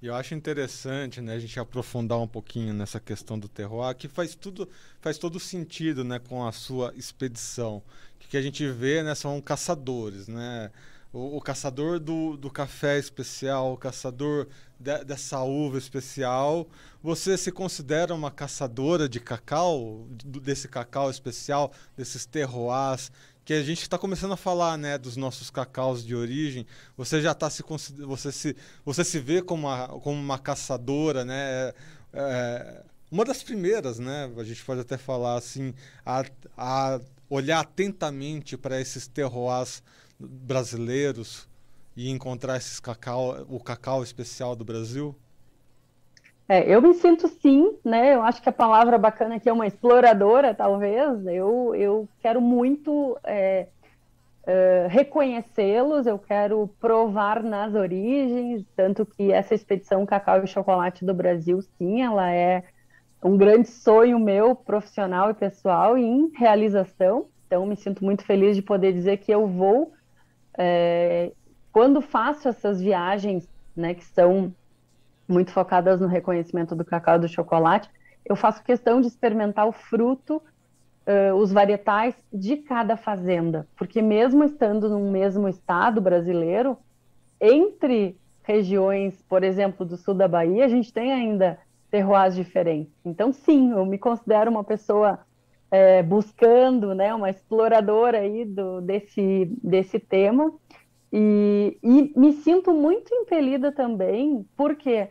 E 0.02 0.06
eu 0.06 0.14
acho 0.14 0.34
interessante, 0.34 1.20
né, 1.20 1.34
a 1.34 1.38
gente 1.38 1.60
aprofundar 1.60 2.18
um 2.18 2.26
pouquinho 2.26 2.72
nessa 2.72 2.99
questão 2.99 3.38
do 3.38 3.49
terroir, 3.49 3.94
que 3.94 4.08
faz 4.08 4.34
tudo, 4.34 4.66
faz 4.99 5.18
todo 5.18 5.38
sentido, 5.38 6.02
né, 6.02 6.18
com 6.18 6.46
a 6.46 6.52
sua 6.52 6.92
expedição. 6.96 7.82
O 8.16 8.28
que 8.28 8.37
a 8.37 8.40
gente 8.40 8.66
vê, 8.70 9.02
né, 9.02 9.14
são 9.14 9.38
caçadores, 9.42 10.26
né? 10.26 10.70
O, 11.12 11.38
o 11.38 11.40
caçador 11.40 11.99
do, 11.99 12.37
do 12.37 12.50
café 12.50 12.99
especial, 12.99 13.73
o 13.73 13.76
caçador 13.76 14.47
de, 14.79 15.05
dessa 15.05 15.40
uva 15.43 15.79
especial. 15.79 16.69
Você 17.02 17.37
se 17.37 17.50
considera 17.50 18.14
uma 18.14 18.31
caçadora 18.31 19.09
de 19.09 19.21
cacau, 19.21 20.07
desse 20.11 20.69
cacau 20.69 21.11
especial, 21.11 21.73
desses 21.97 22.26
terroirs 22.26 23.11
que 23.45 23.55
a 23.55 23.62
gente 23.64 23.83
está 23.83 23.99
começando 23.99 24.33
a 24.33 24.37
falar, 24.37 24.79
né, 24.79 24.97
dos 24.97 25.17
nossos 25.17 25.50
cacaus 25.50 26.05
de 26.05 26.14
origem, 26.14 26.64
você 26.97 27.21
já 27.21 27.33
está 27.33 27.50
se 27.50 27.64
você 27.64 28.31
se 28.31 28.57
você 28.85 29.02
se 29.02 29.19
vê 29.19 29.43
como 29.43 29.67
uma, 29.67 29.88
como 29.88 30.21
uma 30.21 30.38
caçadora, 30.38 31.25
né? 31.25 31.73
É, 32.12 32.83
uma 33.11 33.25
das 33.25 33.43
primeiras, 33.43 33.99
né? 33.99 34.31
A 34.37 34.45
gente 34.45 34.64
pode 34.64 34.81
até 34.81 34.97
falar 34.97 35.37
assim, 35.37 35.75
a, 36.07 36.25
a 36.57 37.00
olhar 37.29 37.59
atentamente 37.59 38.57
para 38.57 38.81
esses 38.81 39.09
terroirs 39.09 39.83
brasileiros 40.21 41.49
e 41.97 42.11
encontrar 42.11 42.57
esses 42.57 42.79
cacau, 42.79 43.47
o 43.49 43.59
cacau 43.59 44.03
especial 44.03 44.55
do 44.55 44.65
Brasil? 44.65 45.15
É, 46.49 46.69
eu 46.69 46.83
me 46.83 46.95
sinto 46.95 47.29
sim, 47.29 47.77
né? 47.85 48.15
Eu 48.15 48.23
acho 48.23 48.43
que 48.43 48.49
a 48.49 48.53
palavra 48.53 48.99
bacana 48.99 49.37
aqui 49.37 49.49
é 49.49 49.53
uma 49.53 49.67
exploradora, 49.67 50.53
talvez. 50.53 51.25
Eu, 51.27 51.75
eu 51.77 52.09
quero 52.21 52.41
muito 52.41 53.17
é, 53.23 53.69
é, 54.45 54.89
reconhecê-los, 54.91 56.07
eu 56.09 56.19
quero 56.19 56.69
provar 56.81 57.43
nas 57.43 57.75
origens, 57.75 58.65
tanto 58.75 59.07
que 59.07 59.31
essa 59.31 59.55
expedição 59.55 60.05
Cacau 60.05 60.43
e 60.43 60.47
Chocolate 60.49 61.05
do 61.05 61.15
Brasil, 61.15 61.62
sim, 61.79 62.03
ela 62.03 62.33
é 62.33 62.65
um 63.23 63.37
grande 63.37 63.69
sonho 63.69 64.19
meu, 64.19 64.57
profissional 64.57 65.31
e 65.31 65.35
pessoal, 65.35 65.97
em 65.97 66.33
realização. 66.35 67.27
Então, 67.47 67.65
me 67.65 67.77
sinto 67.77 68.05
muito 68.05 68.25
feliz 68.25 68.57
de 68.57 68.62
poder 68.62 68.93
dizer 68.93 69.19
que 69.19 69.31
eu 69.31 69.47
vou, 69.47 69.93
é, 70.57 71.33
quando 71.73 72.00
faço 72.00 72.49
essas 72.49 72.80
viagens, 72.80 73.49
né, 73.76 73.95
que 73.95 74.04
são 74.04 74.52
muito 75.28 75.52
focadas 75.52 76.00
no 76.00 76.07
reconhecimento 76.07 76.75
do 76.75 76.85
cacau 76.85 77.16
e 77.16 77.21
do 77.21 77.28
chocolate, 77.28 77.88
eu 78.25 78.37
faço 78.37 78.62
questão 78.62 79.00
de 79.00 79.07
experimentar 79.07 79.66
o 79.66 79.73
fruto, 79.73 80.42
uh, 81.07 81.35
os 81.35 81.52
varietais 81.52 82.14
de 82.33 82.57
cada 82.57 82.97
fazenda, 82.97 83.66
porque 83.76 84.02
mesmo 84.02 84.45
estando 84.45 84.88
no 84.88 85.11
mesmo 85.11 85.49
estado 85.49 86.00
brasileiro, 86.00 86.76
entre 87.40 88.16
regiões, 88.42 89.23
por 89.28 89.42
exemplo, 89.42 89.87
do 89.87 89.97
sul 89.97 90.14
da 90.14 90.28
Bahia, 90.28 90.64
a 90.64 90.69
gente 90.69 90.92
tem 90.92 91.12
ainda 91.12 91.59
terroirs 91.90 92.35
diferentes. 92.35 92.92
Então, 93.04 93.33
sim, 93.33 93.71
eu 93.71 93.85
me 93.87 93.99
considero 93.99 94.50
uma 94.50 94.64
pessoa 94.64 95.21
é, 95.71 96.03
buscando, 96.03 96.95
né, 96.95 97.15
uma 97.15 97.31
exploradora 97.31 98.19
aí 98.19 98.45
do, 98.45 98.81
desse, 98.81 99.50
desse 99.62 99.99
tema, 99.99 100.53
e, 101.12 101.79
e 101.83 102.12
me 102.19 102.33
sinto 102.33 102.73
muito 102.73 103.15
impelida 103.15 103.73
também, 103.73 104.47
porque 104.57 105.09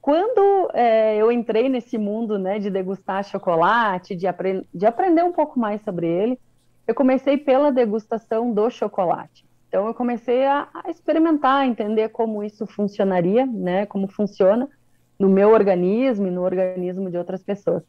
quando 0.00 0.70
é, 0.72 1.16
eu 1.16 1.30
entrei 1.30 1.68
nesse 1.68 1.98
mundo 1.98 2.38
né, 2.38 2.58
de 2.58 2.70
degustar 2.70 3.24
chocolate, 3.24 4.16
de, 4.16 4.26
apre 4.26 4.66
de 4.72 4.86
aprender 4.86 5.22
um 5.22 5.32
pouco 5.32 5.58
mais 5.58 5.82
sobre 5.82 6.06
ele, 6.06 6.38
eu 6.86 6.94
comecei 6.94 7.36
pela 7.36 7.70
degustação 7.70 8.52
do 8.52 8.70
chocolate. 8.70 9.44
Então 9.68 9.86
eu 9.86 9.94
comecei 9.94 10.46
a, 10.46 10.68
a 10.72 10.90
experimentar, 10.90 11.66
entender 11.66 12.08
como 12.08 12.42
isso 12.42 12.66
funcionaria, 12.66 13.44
né, 13.44 13.84
como 13.86 14.08
funciona 14.08 14.68
no 15.18 15.28
meu 15.28 15.50
organismo 15.50 16.26
e 16.26 16.30
no 16.30 16.42
organismo 16.42 17.10
de 17.10 17.18
outras 17.18 17.42
pessoas. 17.42 17.82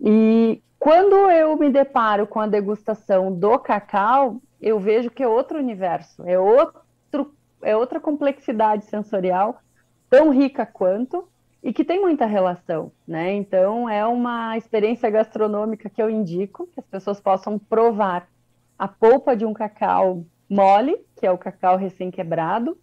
E 0.00 0.62
quando 0.78 1.14
eu 1.30 1.56
me 1.56 1.70
deparo 1.70 2.26
com 2.26 2.40
a 2.40 2.46
degustação 2.46 3.34
do 3.34 3.58
cacau, 3.58 4.40
eu 4.60 4.78
vejo 4.78 5.10
que 5.10 5.22
é 5.22 5.28
outro 5.28 5.58
universo, 5.58 6.22
é 6.24 6.38
outro, 6.38 7.34
é 7.62 7.76
outra 7.76 8.00
complexidade 8.00 8.84
sensorial, 8.84 9.60
tão 10.08 10.30
rica 10.30 10.64
quanto, 10.64 11.28
e 11.62 11.72
que 11.72 11.84
tem 11.84 12.00
muita 12.00 12.24
relação, 12.24 12.92
né? 13.06 13.32
Então 13.34 13.88
é 13.88 14.06
uma 14.06 14.56
experiência 14.56 15.10
gastronômica 15.10 15.90
que 15.90 16.00
eu 16.00 16.08
indico 16.08 16.68
que 16.68 16.78
as 16.78 16.86
pessoas 16.86 17.20
possam 17.20 17.58
provar 17.58 18.28
a 18.78 18.86
polpa 18.86 19.36
de 19.36 19.44
um 19.44 19.52
cacau 19.52 20.24
mole, 20.48 20.96
que 21.16 21.26
é 21.26 21.30
o 21.30 21.36
cacau 21.36 21.76
recém-quebrado, 21.76 22.78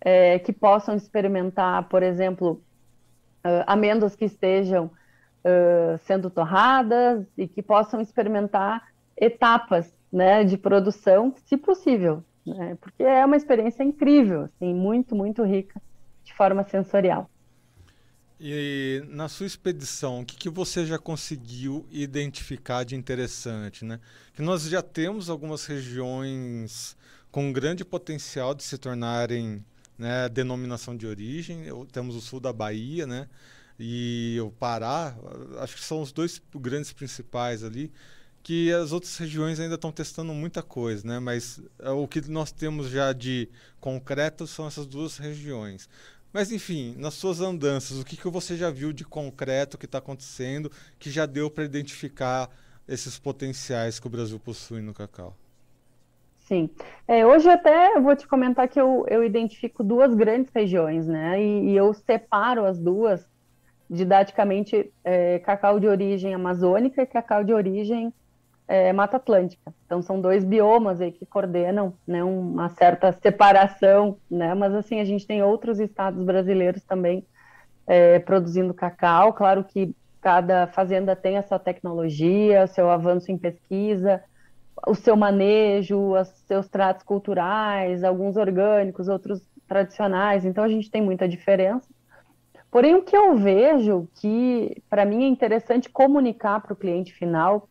é, 0.00 0.38
que 0.38 0.52
possam 0.52 0.94
experimentar, 0.94 1.88
por 1.88 2.02
exemplo, 2.02 2.62
uh, 3.44 3.64
amêndoas 3.66 4.14
que 4.14 4.26
estejam 4.26 4.90
uh, 5.44 5.98
sendo 6.04 6.30
torradas 6.30 7.26
e 7.36 7.46
que 7.46 7.62
possam 7.62 8.00
experimentar 8.00 8.88
etapas 9.16 9.92
né, 10.12 10.44
de 10.44 10.56
produção, 10.56 11.34
se 11.44 11.56
possível, 11.56 12.24
né? 12.46 12.76
porque 12.80 13.02
é 13.02 13.24
uma 13.24 13.36
experiência 13.36 13.82
incrível, 13.82 14.42
assim, 14.42 14.74
muito, 14.74 15.14
muito 15.14 15.42
rica 15.44 15.80
de 16.24 16.34
forma 16.34 16.64
sensorial. 16.64 17.28
E 18.42 19.04
na 19.08 19.28
sua 19.28 19.46
expedição, 19.46 20.20
o 20.20 20.24
que, 20.24 20.34
que 20.34 20.48
você 20.48 20.86
já 20.86 20.98
conseguiu 20.98 21.86
identificar 21.90 22.84
de 22.84 22.96
interessante, 22.96 23.84
né? 23.84 24.00
Que 24.32 24.40
nós 24.40 24.62
já 24.62 24.80
temos 24.80 25.28
algumas 25.28 25.66
regiões 25.66 26.96
com 27.30 27.52
grande 27.52 27.84
potencial 27.84 28.54
de 28.54 28.62
se 28.62 28.78
tornarem 28.78 29.62
né, 29.98 30.26
denominação 30.30 30.96
de 30.96 31.06
origem. 31.06 31.64
Temos 31.92 32.16
o 32.16 32.20
sul 32.22 32.40
da 32.40 32.50
Bahia, 32.50 33.06
né? 33.06 33.28
E 33.82 34.38
o 34.40 34.50
Pará, 34.50 35.16
acho 35.58 35.76
que 35.76 35.82
são 35.82 36.02
os 36.02 36.12
dois 36.12 36.40
grandes 36.54 36.92
principais 36.92 37.64
ali, 37.64 37.90
que 38.42 38.72
as 38.72 38.92
outras 38.92 39.16
regiões 39.16 39.58
ainda 39.58 39.76
estão 39.76 39.90
testando 39.90 40.34
muita 40.34 40.62
coisa, 40.62 41.06
né? 41.06 41.18
Mas 41.18 41.62
é, 41.78 41.90
o 41.90 42.06
que 42.06 42.20
nós 42.30 42.52
temos 42.52 42.90
já 42.90 43.12
de 43.12 43.48
concreto 43.80 44.46
são 44.46 44.66
essas 44.66 44.86
duas 44.86 45.16
regiões. 45.16 45.88
Mas 46.32 46.52
enfim, 46.52 46.94
nas 46.98 47.14
suas 47.14 47.40
andanças, 47.40 47.98
o 47.98 48.04
que, 48.04 48.16
que 48.16 48.28
você 48.28 48.56
já 48.56 48.70
viu 48.70 48.92
de 48.92 49.04
concreto 49.04 49.78
que 49.78 49.86
está 49.86 49.98
acontecendo, 49.98 50.70
que 50.98 51.10
já 51.10 51.26
deu 51.26 51.50
para 51.50 51.64
identificar 51.64 52.50
esses 52.86 53.18
potenciais 53.18 53.98
que 53.98 54.06
o 54.06 54.10
Brasil 54.10 54.38
possui 54.38 54.80
no 54.80 54.92
cacau? 54.92 55.36
Sim. 56.38 56.68
É, 57.06 57.24
hoje 57.24 57.48
até 57.48 57.96
eu 57.96 58.02
vou 58.02 58.16
te 58.16 58.26
comentar 58.26 58.68
que 58.68 58.80
eu, 58.80 59.06
eu 59.08 59.22
identifico 59.22 59.84
duas 59.84 60.12
grandes 60.14 60.50
regiões, 60.52 61.06
né? 61.06 61.40
E, 61.40 61.70
e 61.70 61.76
eu 61.76 61.94
separo 61.94 62.64
as 62.64 62.78
duas 62.78 63.29
didaticamente 63.90 64.92
é, 65.02 65.40
cacau 65.40 65.80
de 65.80 65.88
origem 65.88 66.32
amazônica 66.32 67.02
e 67.02 67.06
cacau 67.06 67.42
de 67.42 67.52
origem 67.52 68.14
é, 68.68 68.92
Mata 68.92 69.16
Atlântica. 69.16 69.74
Então 69.84 70.00
são 70.00 70.20
dois 70.20 70.44
biomas 70.44 71.00
aí 71.00 71.10
que 71.10 71.26
coordenam 71.26 71.92
né, 72.06 72.22
uma 72.22 72.68
certa 72.68 73.10
separação, 73.10 74.16
né? 74.30 74.54
Mas 74.54 74.72
assim 74.72 75.00
a 75.00 75.04
gente 75.04 75.26
tem 75.26 75.42
outros 75.42 75.80
estados 75.80 76.24
brasileiros 76.24 76.84
também 76.84 77.26
é, 77.84 78.20
produzindo 78.20 78.72
cacau. 78.72 79.32
Claro 79.32 79.64
que 79.64 79.92
cada 80.20 80.68
fazenda 80.68 81.16
tem 81.16 81.36
a 81.36 81.42
sua 81.42 81.58
tecnologia, 81.58 82.62
o 82.62 82.68
seu 82.68 82.88
avanço 82.88 83.32
em 83.32 83.38
pesquisa, 83.38 84.22
o 84.86 84.94
seu 84.94 85.16
manejo, 85.16 85.98
os 86.16 86.28
seus 86.46 86.68
tratos 86.68 87.02
culturais, 87.02 88.04
alguns 88.04 88.36
orgânicos, 88.36 89.08
outros 89.08 89.42
tradicionais. 89.66 90.44
Então 90.44 90.62
a 90.62 90.68
gente 90.68 90.88
tem 90.88 91.02
muita 91.02 91.28
diferença. 91.28 91.88
Porém, 92.70 92.94
o 92.94 93.02
que 93.02 93.16
eu 93.16 93.36
vejo 93.36 94.08
que 94.14 94.82
para 94.88 95.04
mim 95.04 95.24
é 95.24 95.28
interessante 95.28 95.88
comunicar 95.88 96.60
para 96.60 96.72
o 96.72 96.76
cliente 96.76 97.12
final 97.12 97.68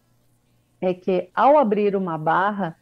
é 0.81 0.93
que 0.93 1.29
ao 1.33 1.57
abrir 1.57 1.95
uma 1.95 2.17
barra, 2.17 2.75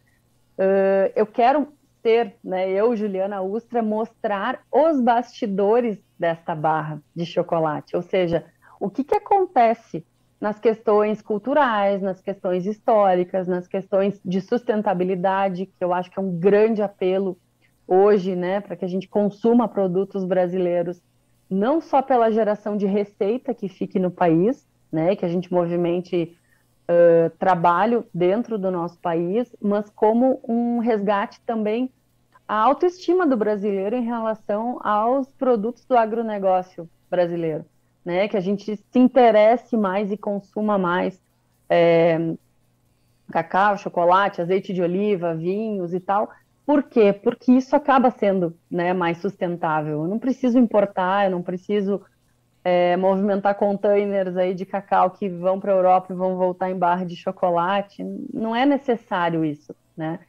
uh, 0.57 1.12
eu 1.15 1.25
quero 1.25 1.67
ter, 2.01 2.36
né, 2.43 2.69
eu, 2.69 2.95
Juliana 2.95 3.41
Ustra, 3.41 3.81
mostrar 3.83 4.62
os 4.71 5.01
bastidores 5.01 6.00
desta 6.17 6.55
barra 6.55 7.01
de 7.15 7.25
chocolate, 7.25 7.95
ou 7.95 8.01
seja, 8.01 8.45
o 8.79 8.89
que, 8.89 9.03
que 9.03 9.15
acontece 9.15 10.05
nas 10.39 10.59
questões 10.59 11.21
culturais, 11.21 12.01
nas 12.01 12.21
questões 12.21 12.65
históricas, 12.65 13.47
nas 13.47 13.67
questões 13.67 14.21
de 14.24 14.39
sustentabilidade, 14.39 15.65
que 15.65 15.83
eu 15.83 15.93
acho 15.93 16.12
que 16.12 16.19
é 16.19 16.21
um 16.21 16.38
grande 16.38 16.81
apelo 16.81 17.38
hoje, 17.88 18.36
né, 18.36 18.62
para 18.62 18.75
que 18.75 18.86
a 18.86 18.88
gente 18.88 19.07
consuma 19.07 19.67
produtos 19.67 20.24
brasileiros, 20.24 21.01
não 21.50 21.80
só 21.82 22.01
pela 22.01 22.32
geração 22.32 22.75
de 22.75 22.86
receita 22.86 23.54
que 23.54 23.70
fique 23.70 24.00
no 24.00 24.12
país, 24.12 24.68
né, 24.92 25.16
que 25.16 25.25
a 25.25 25.30
gente 25.30 25.51
movimente 25.51 26.38
uh, 26.88 27.30
trabalho 27.38 28.06
dentro 28.13 28.58
do 28.58 28.72
nosso 28.72 28.98
país, 29.00 29.54
mas 29.62 29.89
como 29.89 30.42
um 30.48 30.80
resgate 30.80 31.42
também 31.42 31.92
à 32.48 32.56
autoestima 32.56 33.27
do 33.27 33.36
brasileiro 33.36 33.96
em 33.96 34.06
relação 34.06 34.80
aos 34.82 35.27
produtos 35.32 35.86
do 35.86 35.98
agronegócio 35.98 36.89
brasileiro, 37.10 37.66
né? 38.06 38.27
Que 38.27 38.38
a 38.38 38.42
gente 38.42 38.77
se 38.77 39.00
interesse 39.00 39.75
mais 39.75 40.12
e 40.12 40.18
consuma 40.18 40.77
mais 40.77 41.22
é, 41.70 42.34
cacau, 43.32 43.77
chocolate, 43.77 44.42
azeite 44.42 44.74
de 44.74 44.82
oliva, 44.82 45.36
vinhos 45.36 45.94
e 45.94 46.00
tal. 46.00 46.32
Por 46.67 46.83
quê? 46.83 47.13
Porque 47.13 47.50
isso 47.53 47.77
acaba 47.77 48.12
sendo 48.12 48.53
né, 48.69 48.91
mais 48.91 49.19
sustentável. 49.19 50.03
Eu 50.03 50.07
não 50.09 50.19
preciso 50.19 50.59
importar, 50.59 51.24
eu 51.24 51.31
não 51.31 51.41
preciso 51.41 52.01
é, 52.62 52.97
movimentar 52.97 53.55
containers 53.55 54.36
aí 54.36 54.53
de 54.53 54.65
cacau 54.65 55.12
que 55.12 55.29
vão 55.29 55.62
para 55.62 55.71
a 55.71 55.77
Europa 55.77 56.12
e 56.12 56.15
vão 56.17 56.36
voltar 56.36 56.69
em 56.69 56.77
barra 56.77 57.05
de 57.05 57.15
chocolate. 57.15 58.03
Não 58.33 58.53
é 58.53 58.65
necessário 58.65 59.45
isso, 59.45 59.74
né? 59.95 60.19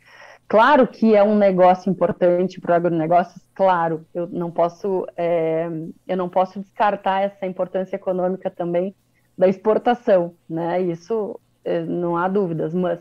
Claro 0.46 0.86
que 0.86 1.16
é 1.16 1.24
um 1.24 1.36
negócio 1.36 1.90
importante 1.90 2.60
para 2.60 2.70
o 2.70 2.74
agronegócio, 2.76 3.40
claro, 3.52 4.06
eu 4.14 4.28
não 4.28 4.50
posso 4.50 5.06
é, 5.16 5.68
eu 6.06 6.16
não 6.16 6.28
posso 6.28 6.60
descartar 6.60 7.22
essa 7.22 7.46
importância 7.46 7.96
econômica 7.96 8.48
também 8.48 8.94
da 9.36 9.48
exportação, 9.48 10.36
né? 10.48 10.80
Isso 10.82 11.38
é, 11.64 11.82
não 11.82 12.16
há 12.16 12.28
dúvidas, 12.28 12.72
mas 12.72 13.00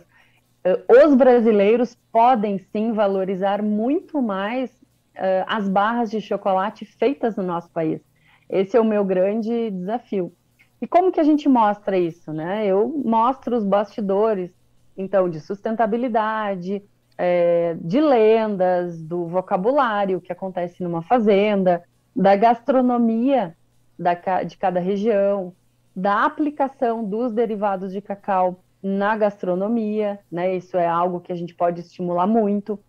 os 1.05 1.15
brasileiros 1.15 1.95
podem 2.11 2.57
sim 2.57 2.91
valorizar 2.91 3.61
muito 3.61 4.21
mais 4.21 4.71
é, 5.15 5.43
as 5.47 5.67
barras 5.67 6.11
de 6.11 6.21
chocolate 6.21 6.85
feitas 6.85 7.35
no 7.35 7.43
nosso 7.43 7.69
país. 7.69 8.01
Esse 8.49 8.77
é 8.77 8.81
o 8.81 8.85
meu 8.85 9.03
grande 9.03 9.71
desafio. 9.71 10.33
E 10.81 10.87
como 10.87 11.11
que 11.11 11.19
a 11.19 11.23
gente 11.23 11.49
mostra 11.49 11.97
isso, 11.97 12.31
né? 12.31 12.65
Eu 12.65 12.87
mostro 13.03 13.55
os 13.55 13.63
bastidores, 13.63 14.51
então, 14.95 15.29
de 15.29 15.39
sustentabilidade, 15.39 16.83
é, 17.17 17.75
de 17.81 17.99
lendas, 17.99 19.01
do 19.01 19.25
vocabulário 19.25 20.21
que 20.21 20.31
acontece 20.31 20.83
numa 20.83 21.01
fazenda, 21.01 21.83
da 22.15 22.35
gastronomia 22.35 23.55
da, 23.97 24.43
de 24.43 24.57
cada 24.57 24.79
região, 24.79 25.53
da 25.95 26.25
aplicação 26.25 27.03
dos 27.03 27.33
derivados 27.33 27.91
de 27.91 28.01
cacau 28.01 28.63
na 28.81 29.17
gastronomia, 29.17 30.19
né? 30.31 30.55
Isso 30.55 30.77
é 30.77 30.87
algo 30.87 31.19
que 31.19 31.31
a 31.31 31.35
gente 31.35 31.53
pode 31.53 31.81
estimular 31.81 32.27
muito. 32.27 32.79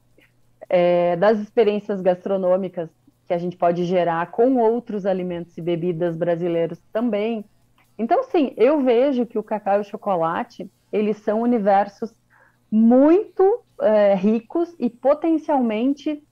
É, 0.70 1.16
das 1.16 1.38
experiências 1.38 2.02
gastronômicas 2.02 2.90
que 3.26 3.32
a 3.32 3.38
gente 3.38 3.56
pode 3.56 3.84
gerar 3.84 4.30
com 4.30 4.56
outros 4.56 5.06
alimentos 5.06 5.56
e 5.56 5.62
bebidas 5.62 6.16
brasileiros 6.16 6.78
também. 6.92 7.44
Então, 7.98 8.22
sim, 8.24 8.52
eu 8.56 8.82
vejo 8.82 9.26
que 9.26 9.38
o 9.38 9.42
cacau 9.42 9.78
e 9.78 9.80
o 9.80 9.84
chocolate, 9.84 10.70
eles 10.92 11.18
são 11.18 11.42
universos 11.42 12.12
muito 12.70 13.62
é, 13.80 14.14
ricos 14.14 14.74
e 14.78 14.88
potencialmente 14.88 16.22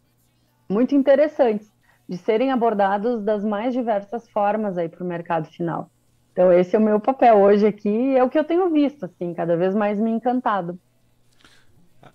muito 0.69 0.95
interessantes 0.95 1.71
de 2.09 2.17
serem 2.17 2.51
abordados 2.51 3.23
das 3.23 3.45
mais 3.45 3.75
diversas 3.75 4.29
formas 4.29 4.79
aí 4.79 4.89
para 4.89 5.03
o 5.03 5.07
mercado 5.07 5.47
final. 5.49 5.91
Então 6.37 6.52
esse 6.52 6.76
é 6.76 6.78
o 6.78 6.83
meu 6.83 7.00
papel 7.00 7.38
hoje 7.38 7.66
aqui, 7.66 8.14
é 8.14 8.23
o 8.23 8.28
que 8.28 8.38
eu 8.38 8.45
tenho 8.45 8.71
visto, 8.71 9.07
assim, 9.07 9.33
cada 9.33 9.57
vez 9.57 9.75
mais 9.75 9.99
me 9.99 10.11
encantado. 10.11 10.78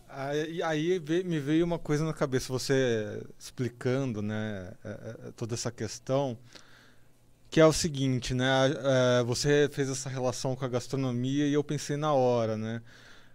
Aí, 0.08 0.62
aí 0.62 1.00
me 1.26 1.40
veio 1.40 1.66
uma 1.66 1.80
coisa 1.80 2.06
na 2.06 2.14
cabeça, 2.14 2.54
você 2.54 3.20
explicando, 3.40 4.22
né, 4.22 4.74
é, 4.86 4.90
é, 4.90 5.32
toda 5.36 5.56
essa 5.56 5.72
questão, 5.72 6.38
que 7.50 7.60
é 7.60 7.66
o 7.66 7.74
seguinte, 7.74 8.36
né, 8.36 8.46
é, 9.20 9.24
você 9.24 9.68
fez 9.72 9.90
essa 9.90 10.08
relação 10.08 10.56
com 10.56 10.66
a 10.66 10.68
gastronomia 10.68 11.48
e 11.48 11.54
eu 11.54 11.64
pensei 11.64 11.98
na 11.98 12.14
hora, 12.14 12.56
né, 12.56 12.84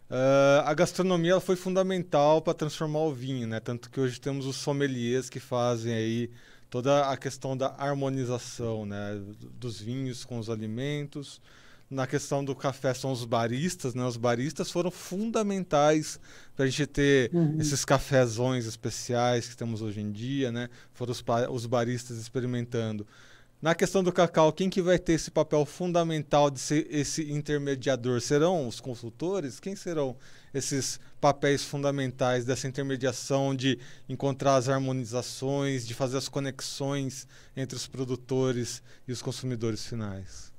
Uh, 0.09 0.63
a 0.65 0.73
gastronomia 0.73 1.41
foi 1.41 1.57
fundamental 1.57 2.41
para 2.41 2.55
transformar 2.55 3.01
o 3.01 3.13
vinho, 3.13 3.45
né? 3.45 3.59
Tanto 3.59 3.91
que 3.91 3.99
hoje 3.99 4.21
temos 4.21 4.47
os 4.47 4.55
sommeliers 4.55 5.29
que 5.29 5.41
fazem 5.41 5.93
aí 5.93 6.31
toda 6.77 7.09
a 7.09 7.17
questão 7.17 7.57
da 7.57 7.75
harmonização, 7.79 8.85
né? 8.85 9.19
Dos 9.59 9.81
vinhos 9.81 10.27
com 10.27 10.39
os 10.39 10.51
alimentos. 10.51 11.41
Na 11.89 12.07
questão 12.07 12.45
do 12.45 12.55
café 12.55 12.93
são 12.93 13.13
os 13.13 13.25
baristas, 13.25 13.95
né? 13.95 14.05
Os 14.05 14.19
baristas 14.19 14.71
foram 14.71 14.91
fundamentais 14.91 16.21
para 16.55 16.67
a 16.67 16.69
gente 16.69 16.87
ter 16.87 17.31
uhum. 17.33 17.57
esses 17.59 17.83
cafezões 17.83 18.67
especiais 18.67 19.49
que 19.49 19.57
temos 19.57 19.81
hoje 19.81 20.03
em 20.03 20.13
dia, 20.13 20.53
né? 20.53 20.69
Foram 20.93 21.13
os, 21.13 21.25
os 21.51 21.65
baristas 21.65 22.19
experimentando. 22.19 23.07
Na 23.63 23.75
questão 23.75 24.05
do 24.05 24.13
cacau, 24.13 24.53
quem 24.53 24.69
que 24.69 24.83
vai 24.83 24.99
ter 24.99 25.15
esse 25.15 25.31
papel 25.31 25.65
fundamental 25.65 26.51
de 26.51 26.61
ser 26.61 26.87
esse 26.91 27.33
intermediador? 27.33 28.21
Serão 28.21 28.69
os 28.69 28.81
consultores? 28.81 29.59
Quem 29.59 29.75
serão 29.75 30.15
esses 30.57 30.99
papéis 31.21 31.65
fundamentais 31.65 32.45
dessa 32.45 32.67
intermediação 32.67 33.55
de 33.55 33.79
encontrar 34.09 34.57
as 34.57 34.69
harmonizações, 34.69 35.87
de 35.87 35.95
fazer 35.95 36.17
as 36.17 36.29
conexões 36.29 37.29
entre 37.57 37.77
os 37.77 37.87
produtores 37.87 38.83
e 39.07 39.13
os 39.13 39.21
consumidores 39.21 39.87
finais? 39.87 40.53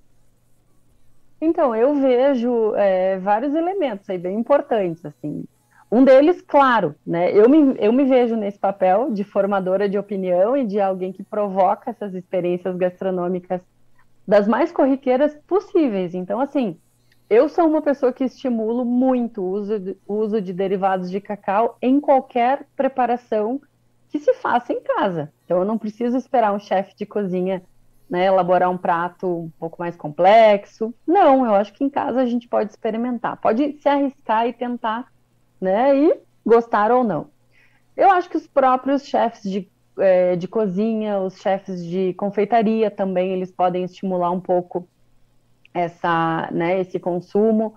Então, 1.42 1.76
eu 1.76 1.96
vejo 1.96 2.76
é, 2.76 3.18
vários 3.20 3.54
elementos 3.54 4.10
aí 4.10 4.18
bem 4.18 4.38
importantes, 4.40 5.06
assim. 5.06 5.46
Um 5.92 6.04
deles, 6.04 6.42
claro, 6.42 6.96
né? 7.06 7.32
Eu 7.32 7.48
me, 7.48 7.76
eu 7.80 7.94
me 7.94 8.04
vejo 8.04 8.36
nesse 8.36 8.60
papel 8.60 9.12
de 9.12 9.24
formadora 9.24 9.88
de 9.88 9.98
opinião 9.98 10.58
e 10.58 10.66
de 10.66 10.80
alguém 10.80 11.14
que 11.14 11.24
provoca 11.24 11.92
essas 11.92 12.14
experiências 12.14 12.76
gastronômicas 12.76 13.62
das 14.28 14.48
mais 14.48 14.72
corriqueiras 14.72 15.34
possíveis. 15.48 16.14
Então, 16.14 16.42
assim, 16.42 16.78
eu 17.30 17.50
sou 17.50 17.68
uma 17.68 17.82
pessoa 17.82 18.14
que 18.14 18.24
estimulo 18.24 18.86
muito 18.86 19.42
o 19.42 19.50
uso 19.50 19.80
de, 19.80 19.98
uso 20.08 20.42
de 20.42 20.54
derivados 20.54 21.10
de 21.10 21.20
cacau 21.20 21.78
em 21.82 22.00
qualquer 22.00 22.66
preparação 22.76 23.62
que 24.10 24.20
se 24.20 24.34
faça 24.36 24.72
em 24.72 24.82
casa. 24.82 25.32
Então, 25.46 25.60
eu 25.60 25.66
não 25.66 25.78
preciso 25.78 26.18
esperar 26.18 26.54
um 26.54 26.60
chefe 26.60 26.96
de 26.96 27.06
cozinha 27.06 27.62
né, 28.10 28.26
elaborar 28.26 28.70
um 28.70 28.78
prato 28.78 29.28
um 29.28 29.50
pouco 29.60 29.78
mais 29.80 29.96
complexo. 29.98 30.94
Não, 31.06 31.46
eu 31.46 31.54
acho 31.54 31.74
que 31.74 31.84
em 31.84 31.90
casa 31.90 32.22
a 32.22 32.26
gente 32.26 32.48
pode 32.48 32.72
experimentar, 32.72 33.36
pode 33.38 33.78
se 33.82 33.90
arriscar 33.90 34.48
e 34.48 34.54
tentar 34.54 35.12
né? 35.60 35.96
E 35.96 36.20
gostar 36.46 36.92
ou 36.92 37.04
não. 37.04 37.30
Eu 37.96 38.12
acho 38.12 38.30
que 38.30 38.38
os 38.38 38.48
próprios 38.48 39.06
chefes 39.06 39.50
de, 39.50 39.68
é, 39.98 40.36
de 40.36 40.48
cozinha, 40.48 41.20
os 41.20 41.38
chefes 41.38 41.84
de 41.84 42.14
confeitaria 42.14 42.92
também, 42.92 43.32
eles 43.32 43.52
podem 43.52 43.84
estimular 43.84 44.32
um 44.32 44.40
pouco 44.40 44.88
essa, 45.80 46.50
né, 46.52 46.80
esse 46.80 47.00
consumo. 47.00 47.76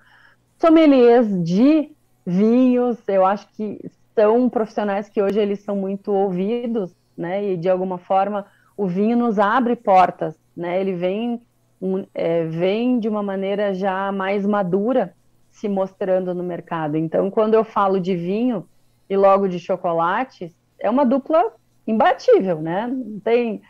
Sommeliers 0.58 1.26
de 1.42 1.90
vinhos, 2.24 2.98
eu 3.08 3.24
acho 3.24 3.48
que 3.56 3.78
são 4.14 4.48
profissionais 4.48 5.08
que 5.08 5.22
hoje 5.22 5.40
eles 5.40 5.60
são 5.60 5.76
muito 5.76 6.12
ouvidos, 6.12 6.94
né? 7.16 7.52
E 7.52 7.56
de 7.56 7.68
alguma 7.68 7.98
forma 7.98 8.46
o 8.76 8.86
vinho 8.86 9.16
nos 9.16 9.38
abre 9.38 9.76
portas, 9.76 10.38
né? 10.56 10.80
Ele 10.80 10.94
vem, 10.94 11.40
um, 11.80 12.04
é, 12.14 12.44
vem 12.44 12.98
de 12.98 13.08
uma 13.08 13.22
maneira 13.22 13.74
já 13.74 14.10
mais 14.12 14.46
madura 14.46 15.14
se 15.50 15.68
mostrando 15.68 16.34
no 16.34 16.42
mercado. 16.42 16.96
Então, 16.96 17.30
quando 17.30 17.54
eu 17.54 17.64
falo 17.64 18.00
de 18.00 18.16
vinho 18.16 18.66
e 19.08 19.16
logo 19.16 19.48
de 19.48 19.58
chocolate, 19.58 20.54
é 20.78 20.88
uma 20.88 21.04
dupla 21.04 21.52
imbatível, 21.86 22.60
né? 22.60 22.86
Não 22.86 23.20
tem, 23.20 23.60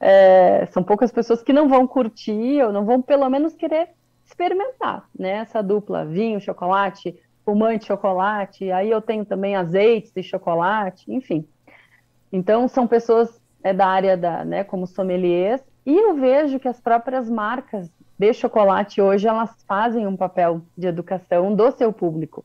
é, 0.00 0.66
são 0.66 0.82
poucas 0.82 1.12
pessoas 1.12 1.42
que 1.42 1.52
não 1.52 1.68
vão 1.68 1.86
curtir 1.86 2.62
ou 2.62 2.72
não 2.72 2.84
vão 2.84 3.00
pelo 3.00 3.28
menos 3.28 3.54
querer 3.54 3.90
experimentar, 4.24 5.08
né? 5.18 5.30
Essa 5.38 5.62
dupla 5.62 6.04
vinho, 6.04 6.40
chocolate, 6.40 7.14
fumante, 7.44 7.86
chocolate. 7.86 8.70
Aí 8.70 8.90
eu 8.90 9.00
tenho 9.00 9.24
também 9.24 9.54
azeites 9.54 10.12
e 10.16 10.22
chocolate, 10.22 11.04
enfim. 11.12 11.46
Então 12.32 12.66
são 12.66 12.86
pessoas 12.86 13.40
é, 13.62 13.72
da 13.72 13.86
área 13.86 14.16
da, 14.16 14.44
né, 14.44 14.64
como 14.64 14.86
sommeliers. 14.86 15.62
E 15.86 15.94
eu 15.94 16.14
vejo 16.14 16.58
que 16.58 16.68
as 16.68 16.80
próprias 16.80 17.28
marcas 17.28 17.90
de 18.18 18.32
chocolate 18.32 19.00
hoje 19.00 19.28
elas 19.28 19.54
fazem 19.66 20.06
um 20.06 20.16
papel 20.16 20.62
de 20.76 20.86
educação 20.86 21.54
do 21.54 21.70
seu 21.72 21.92
público. 21.92 22.44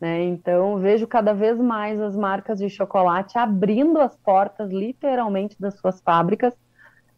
Né? 0.00 0.22
Então, 0.24 0.78
vejo 0.78 1.06
cada 1.08 1.32
vez 1.32 1.58
mais 1.58 2.00
as 2.00 2.14
marcas 2.14 2.58
de 2.58 2.70
chocolate 2.70 3.36
abrindo 3.36 4.00
as 4.00 4.16
portas, 4.16 4.70
literalmente, 4.70 5.56
das 5.58 5.74
suas 5.78 6.00
fábricas 6.00 6.54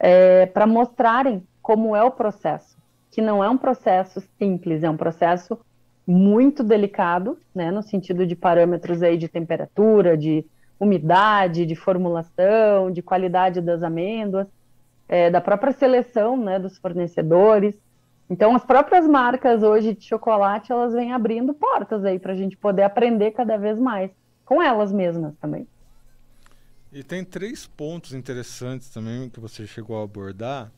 é, 0.01 0.47
para 0.47 0.67
mostrarem 0.67 1.47
como 1.63 1.95
é 1.95 2.03
o 2.03 2.11
processo, 2.11 2.77
que 3.11 3.21
não 3.21 3.45
é 3.45 3.51
um 3.51 3.59
processo 3.59 4.21
simples, 4.39 4.83
é 4.83 4.89
um 4.89 4.97
processo 4.97 5.61
muito 6.07 6.65
delicado, 6.65 7.39
né, 7.55 7.71
no 7.71 7.83
sentido 7.83 8.27
de 8.27 8.35
parâmetros 8.35 9.03
aí 9.03 9.19
de 9.19 9.29
temperatura, 9.29 10.17
de 10.17 10.45
umidade, 10.81 11.67
de 11.67 11.77
formulação, 11.77 12.91
de 12.91 13.03
qualidade 13.03 13.61
das 13.61 13.83
amêndoas 13.83 14.49
é, 15.07 15.29
da 15.29 15.41
própria 15.41 15.73
seleção 15.73 16.37
né, 16.37 16.59
dos 16.59 16.79
fornecedores. 16.79 17.75
Então, 18.31 18.55
as 18.55 18.65
próprias 18.65 19.07
marcas 19.07 19.63
hoje 19.63 19.93
de 19.93 20.05
chocolate, 20.05 20.73
elas 20.73 20.95
vêm 20.95 21.13
abrindo 21.13 21.53
portas 21.53 22.05
aí 22.05 22.19
para 22.19 22.33
a 22.33 22.37
gente 22.37 22.57
poder 22.57 22.85
aprender 22.85 23.33
cada 23.33 23.59
vez 23.59 23.79
mais 23.79 24.11
com 24.45 24.63
elas 24.63 24.93
mesmas 24.93 25.35
também. 25.41 25.67
E 26.93 27.03
tem 27.03 27.25
três 27.25 27.67
pontos 27.67 28.13
interessantes 28.13 28.89
também 28.89 29.29
que 29.29 29.39
você 29.39 29.67
chegou 29.67 30.01
a 30.01 30.05
abordar 30.05 30.73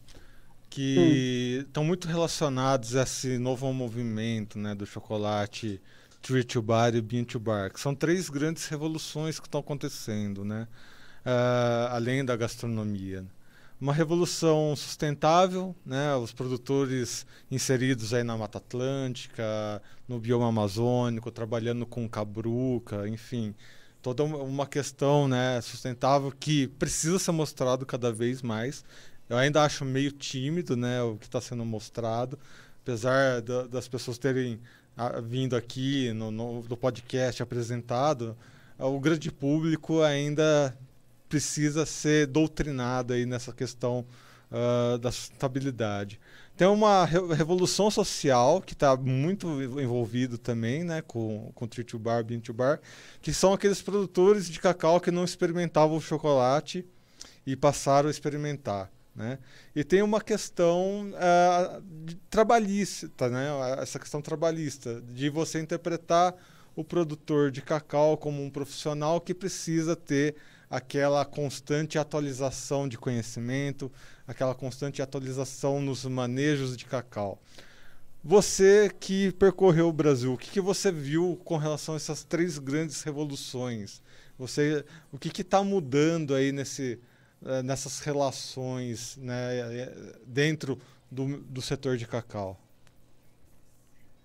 que 0.68 1.64
estão 1.66 1.84
muito 1.84 2.08
relacionados 2.08 2.96
a 2.96 3.02
esse 3.02 3.38
novo 3.38 3.70
movimento 3.72 4.58
né, 4.58 4.74
do 4.74 4.86
chocolate 4.86 5.80
Tree 6.22 6.44
to 6.44 6.62
Bar 6.62 6.94
e 6.94 7.00
Bean 7.02 7.24
to 7.24 7.38
Bar, 7.38 7.70
que 7.72 7.80
são 7.80 7.94
três 7.94 8.30
grandes 8.30 8.66
revoluções 8.68 9.38
que 9.38 9.46
estão 9.46 9.60
acontecendo, 9.60 10.44
né? 10.44 10.66
Uh, 11.24 11.92
além 11.92 12.24
da 12.24 12.34
gastronomia 12.36 13.24
uma 13.82 13.92
revolução 13.92 14.76
sustentável, 14.76 15.74
né? 15.84 16.14
Os 16.14 16.32
produtores 16.32 17.26
inseridos 17.50 18.14
aí 18.14 18.22
na 18.22 18.38
Mata 18.38 18.58
Atlântica, 18.58 19.82
no 20.06 20.20
bioma 20.20 20.46
amazônico, 20.48 21.32
trabalhando 21.32 21.84
com 21.84 22.08
cabruca, 22.08 23.08
enfim, 23.08 23.52
toda 24.02 24.24
uma 24.24 24.66
questão, 24.66 25.28
né, 25.28 25.60
sustentável 25.60 26.32
que 26.32 26.66
precisa 26.66 27.18
ser 27.18 27.30
mostrado 27.32 27.86
cada 27.86 28.12
vez 28.12 28.42
mais. 28.42 28.84
Eu 29.28 29.36
ainda 29.38 29.62
acho 29.62 29.84
meio 29.84 30.10
tímido, 30.10 30.76
né, 30.76 31.00
o 31.02 31.16
que 31.16 31.26
está 31.26 31.40
sendo 31.40 31.64
mostrado, 31.64 32.38
apesar 32.82 33.40
da, 33.40 33.66
das 33.68 33.86
pessoas 33.86 34.18
terem 34.18 34.60
a, 34.96 35.06
ah, 35.06 35.20
vindo 35.20 35.56
aqui 35.56 36.12
no, 36.12 36.30
no, 36.30 36.62
no 36.62 36.76
podcast 36.76 37.42
apresentado, 37.42 38.36
o 38.78 38.98
grande 38.98 39.30
público 39.30 40.02
ainda 40.02 40.76
precisa 41.28 41.86
ser 41.86 42.26
doutrinada 42.26 43.14
aí 43.14 43.24
nessa 43.24 43.52
questão 43.52 44.04
uh, 44.52 44.98
da 44.98 45.10
sustentabilidade. 45.10 46.20
Tem 46.56 46.68
uma 46.68 47.04
re 47.04 47.18
revolução 47.34 47.90
social 47.90 48.60
que 48.60 48.74
está 48.74 48.94
muito 48.96 49.62
envolvido 49.80 50.36
também, 50.36 50.84
né, 50.84 51.00
com, 51.02 51.50
com 51.54 51.66
Tree 51.66 51.84
to 51.84 51.98
Bar, 51.98 52.22
Bean 52.22 52.40
to 52.40 52.52
Bar, 52.52 52.80
que 53.20 53.32
são 53.32 53.52
aqueles 53.52 53.80
produtores 53.80 54.48
de 54.48 54.60
cacau 54.60 55.00
que 55.00 55.10
não 55.10 55.24
experimentavam 55.24 55.96
o 55.96 56.00
chocolate 56.00 56.86
e 57.46 57.56
passaram 57.56 58.08
a 58.08 58.10
experimentar. 58.10 58.90
Né? 59.14 59.38
E 59.74 59.82
tem 59.84 60.02
uma 60.02 60.20
questão 60.20 61.10
uh, 61.10 61.82
trabalhista, 62.30 63.28
né? 63.28 63.48
essa 63.78 63.98
questão 63.98 64.22
trabalhista, 64.22 65.02
de 65.02 65.28
você 65.28 65.60
interpretar 65.60 66.34
o 66.74 66.82
produtor 66.82 67.50
de 67.50 67.60
cacau 67.60 68.16
como 68.16 68.42
um 68.42 68.50
profissional 68.50 69.20
que 69.20 69.34
precisa 69.34 69.94
ter 69.94 70.36
aquela 70.70 71.22
constante 71.24 71.98
atualização 71.98 72.88
de 72.88 72.96
conhecimento, 72.96 73.92
aquela 74.26 74.54
constante 74.54 75.02
atualização 75.02 75.80
nos 75.80 76.04
manejos 76.04 76.76
de 76.76 76.84
cacau. 76.84 77.38
Você 78.24 78.90
que 79.00 79.32
percorreu 79.32 79.88
o 79.88 79.92
Brasil, 79.92 80.32
o 80.32 80.38
que, 80.38 80.50
que 80.50 80.60
você 80.60 80.92
viu 80.92 81.40
com 81.44 81.56
relação 81.56 81.94
a 81.94 81.96
essas 81.96 82.22
três 82.22 82.56
grandes 82.56 83.02
revoluções? 83.02 84.00
Você, 84.38 84.84
o 85.12 85.18
que 85.18 85.40
está 85.40 85.62
mudando 85.64 86.34
aí 86.34 86.52
nesse, 86.52 87.00
eh, 87.44 87.62
nessas 87.62 88.00
relações 88.00 89.16
né, 89.16 89.58
eh, 89.58 89.92
dentro 90.24 90.78
do, 91.10 91.38
do 91.38 91.60
setor 91.60 91.96
de 91.96 92.06
cacau? 92.06 92.56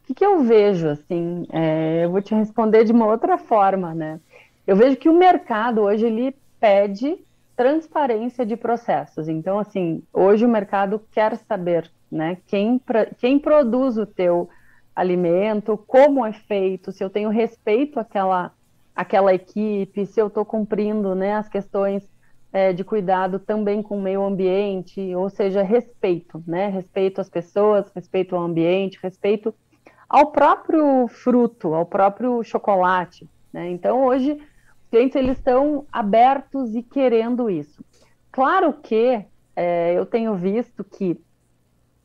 O 0.03 0.07
que, 0.07 0.13
que 0.13 0.25
eu 0.25 0.43
vejo, 0.43 0.87
assim, 0.87 1.45
é, 1.51 2.05
eu 2.05 2.11
vou 2.11 2.21
te 2.21 2.33
responder 2.33 2.85
de 2.85 2.93
uma 2.93 3.07
outra 3.07 3.37
forma, 3.37 3.93
né? 3.93 4.19
Eu 4.65 4.75
vejo 4.75 4.95
que 4.95 5.09
o 5.09 5.17
mercado 5.17 5.81
hoje, 5.81 6.05
ele 6.05 6.35
pede 6.59 7.17
transparência 7.57 8.45
de 8.45 8.55
processos. 8.55 9.27
Então, 9.27 9.59
assim, 9.59 10.03
hoje 10.13 10.45
o 10.45 10.49
mercado 10.49 11.01
quer 11.11 11.35
saber, 11.35 11.91
né, 12.09 12.37
quem, 12.45 12.79
quem 13.17 13.39
produz 13.39 13.97
o 13.97 14.05
teu 14.05 14.47
alimento, 14.95 15.75
como 15.87 16.25
é 16.25 16.31
feito, 16.31 16.91
se 16.91 17.03
eu 17.03 17.09
tenho 17.09 17.29
respeito 17.29 17.99
àquela, 17.99 18.53
àquela 18.95 19.33
equipe, 19.33 20.05
se 20.05 20.21
eu 20.21 20.27
estou 20.27 20.45
cumprindo, 20.45 21.15
né, 21.15 21.33
as 21.33 21.49
questões 21.49 22.07
é, 22.53 22.71
de 22.71 22.83
cuidado 22.83 23.39
também 23.39 23.81
com 23.81 23.97
o 23.97 24.01
meio 24.01 24.23
ambiente, 24.23 25.13
ou 25.15 25.29
seja, 25.29 25.61
respeito, 25.61 26.41
né? 26.47 26.69
Respeito 26.69 27.19
às 27.19 27.29
pessoas, 27.29 27.91
respeito 27.93 28.35
ao 28.35 28.41
ambiente, 28.41 28.97
respeito 29.03 29.53
ao 30.07 30.31
próprio 30.31 31.07
fruto, 31.09 31.73
ao 31.73 31.85
próprio 31.85 32.41
chocolate. 32.43 33.29
Né? 33.51 33.69
Então, 33.69 34.05
hoje, 34.05 34.39
clientes 34.89 35.15
eles 35.15 35.37
estão 35.37 35.85
abertos 35.91 36.75
e 36.75 36.83
querendo 36.83 37.49
isso. 37.49 37.83
Claro 38.31 38.73
que 38.73 39.25
é, 39.55 39.93
eu 39.93 40.05
tenho 40.05 40.35
visto 40.35 40.83
que 40.83 41.19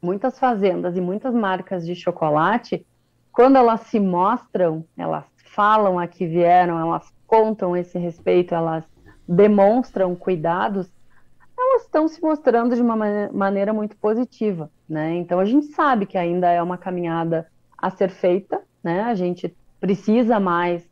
muitas 0.01 0.39
fazendas 0.39 0.97
e 0.97 1.01
muitas 1.01 1.35
marcas 1.35 1.87
de 1.87 1.95
chocolate, 1.95 2.87
quando 3.31 3.57
elas 3.57 3.81
se 3.83 4.01
mostram, 4.01 4.85
elas 4.97 5.25
falam 5.37 5.99
a 5.99 6.07
que 6.07 6.27
vieram, 6.27 6.79
elas 6.79 7.13
contam 7.27 7.77
esse 7.77 7.99
respeito, 7.99 8.55
elas 8.55 8.85
demonstram 9.29 10.15
cuidados, 10.15 10.91
elas 11.57 11.83
estão 11.83 12.09
se 12.09 12.21
mostrando 12.21 12.75
de 12.75 12.83
uma 12.83 12.97
maneira 13.33 13.73
muito 13.73 13.97
positiva, 13.97 14.71
né? 14.89 15.15
Então 15.15 15.39
a 15.39 15.45
gente 15.45 15.67
sabe 15.67 16.07
que 16.07 16.19
ainda 16.19 16.51
é 16.51 16.63
uma 16.63 16.77
caminhada 16.77 17.47
a 17.79 17.91
ser 17.91 18.11
feita, 18.11 18.61
né? 18.83 19.03
A 19.03 19.15
gente 19.15 19.55
precisa 19.81 20.41
mais, 20.41 20.89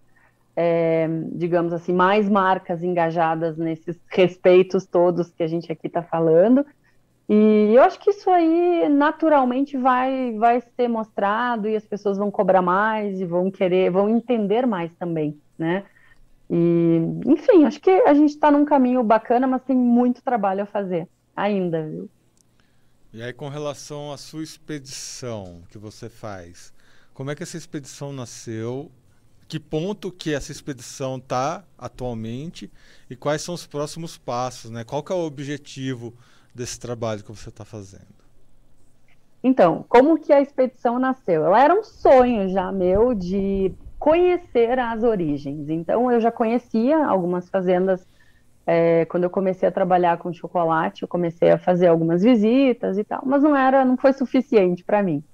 é, 0.62 1.08
digamos 1.32 1.72
assim, 1.72 1.90
mais 1.90 2.28
marcas 2.28 2.82
engajadas 2.82 3.56
nesses 3.56 3.98
respeitos 4.08 4.84
todos 4.84 5.30
que 5.30 5.42
a 5.42 5.46
gente 5.46 5.72
aqui 5.72 5.86
está 5.86 6.02
falando. 6.02 6.66
E 7.26 7.72
eu 7.74 7.82
acho 7.82 7.98
que 7.98 8.10
isso 8.10 8.28
aí 8.28 8.86
naturalmente 8.90 9.78
vai, 9.78 10.34
vai 10.36 10.60
ser 10.60 10.86
mostrado 10.86 11.66
e 11.66 11.76
as 11.76 11.84
pessoas 11.84 12.18
vão 12.18 12.30
cobrar 12.30 12.60
mais 12.60 13.20
e 13.20 13.24
vão 13.24 13.50
querer, 13.50 13.90
vão 13.90 14.06
entender 14.06 14.66
mais 14.66 14.92
também, 14.96 15.40
né? 15.56 15.84
E, 16.50 17.00
enfim, 17.26 17.64
acho 17.64 17.80
que 17.80 17.90
a 17.90 18.12
gente 18.12 18.30
está 18.30 18.50
num 18.50 18.66
caminho 18.66 19.02
bacana, 19.02 19.46
mas 19.46 19.62
tem 19.62 19.76
muito 19.76 20.22
trabalho 20.22 20.64
a 20.64 20.66
fazer 20.66 21.08
ainda, 21.34 21.88
viu? 21.88 22.10
E 23.14 23.22
aí, 23.22 23.32
com 23.32 23.48
relação 23.48 24.12
à 24.12 24.18
sua 24.18 24.42
expedição 24.42 25.62
que 25.70 25.78
você 25.78 26.10
faz, 26.10 26.72
como 27.14 27.30
é 27.30 27.34
que 27.34 27.42
essa 27.42 27.56
expedição 27.56 28.12
nasceu? 28.12 28.90
Que 29.50 29.58
ponto 29.58 30.12
que 30.12 30.32
essa 30.32 30.52
expedição 30.52 31.16
está 31.16 31.64
atualmente 31.76 32.70
e 33.10 33.16
quais 33.16 33.42
são 33.42 33.52
os 33.52 33.66
próximos 33.66 34.16
passos, 34.16 34.70
né? 34.70 34.84
Qual 34.84 35.02
que 35.02 35.10
é 35.10 35.14
o 35.14 35.26
objetivo 35.26 36.14
desse 36.54 36.78
trabalho 36.78 37.24
que 37.24 37.32
você 37.32 37.48
está 37.48 37.64
fazendo? 37.64 38.14
Então, 39.42 39.84
como 39.88 40.20
que 40.20 40.32
a 40.32 40.40
expedição 40.40 41.00
nasceu? 41.00 41.44
Ela 41.44 41.64
era 41.64 41.74
um 41.74 41.82
sonho 41.82 42.48
já 42.48 42.70
meu 42.70 43.12
de 43.12 43.72
conhecer 43.98 44.78
as 44.78 45.02
origens. 45.02 45.68
Então, 45.68 46.12
eu 46.12 46.20
já 46.20 46.30
conhecia 46.30 47.04
algumas 47.04 47.50
fazendas. 47.50 48.06
É, 48.64 49.04
quando 49.06 49.24
eu 49.24 49.30
comecei 49.30 49.68
a 49.68 49.72
trabalhar 49.72 50.18
com 50.18 50.32
chocolate, 50.32 51.02
eu 51.02 51.08
comecei 51.08 51.50
a 51.50 51.58
fazer 51.58 51.88
algumas 51.88 52.22
visitas 52.22 52.96
e 52.96 53.02
tal, 53.02 53.22
mas 53.26 53.42
não 53.42 53.56
era, 53.56 53.84
não 53.84 53.96
foi 53.96 54.12
suficiente 54.12 54.84
para 54.84 55.02
mim. 55.02 55.24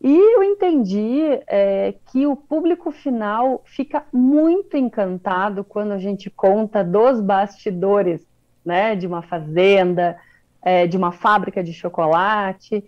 E 0.00 0.16
eu 0.16 0.42
entendi 0.42 1.20
é, 1.46 1.94
que 2.12 2.26
o 2.26 2.36
público 2.36 2.90
final 2.90 3.62
fica 3.64 4.04
muito 4.12 4.76
encantado 4.76 5.64
quando 5.64 5.92
a 5.92 5.98
gente 5.98 6.30
conta 6.30 6.84
dos 6.84 7.20
bastidores, 7.20 8.26
né, 8.64 8.94
de 8.94 9.06
uma 9.06 9.22
fazenda, 9.22 10.18
é, 10.60 10.86
de 10.86 10.96
uma 10.96 11.12
fábrica 11.12 11.62
de 11.62 11.72
chocolate, 11.72 12.84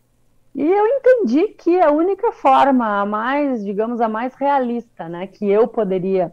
e 0.54 0.62
eu 0.62 0.86
entendi 0.86 1.48
que 1.48 1.80
a 1.80 1.90
única 1.90 2.32
forma, 2.32 3.00
a 3.00 3.06
mais, 3.06 3.64
digamos, 3.64 4.00
a 4.00 4.08
mais 4.08 4.34
realista, 4.34 5.08
né, 5.08 5.26
que 5.26 5.48
eu 5.48 5.68
poderia 5.68 6.32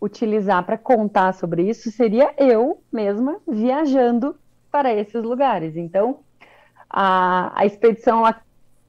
utilizar 0.00 0.62
para 0.64 0.76
contar 0.76 1.32
sobre 1.32 1.62
isso 1.62 1.90
seria 1.90 2.34
eu 2.36 2.82
mesma 2.92 3.38
viajando 3.48 4.36
para 4.70 4.92
esses 4.92 5.22
lugares. 5.22 5.76
Então, 5.76 6.18
a, 6.90 7.52
a 7.58 7.64
expedição 7.64 8.26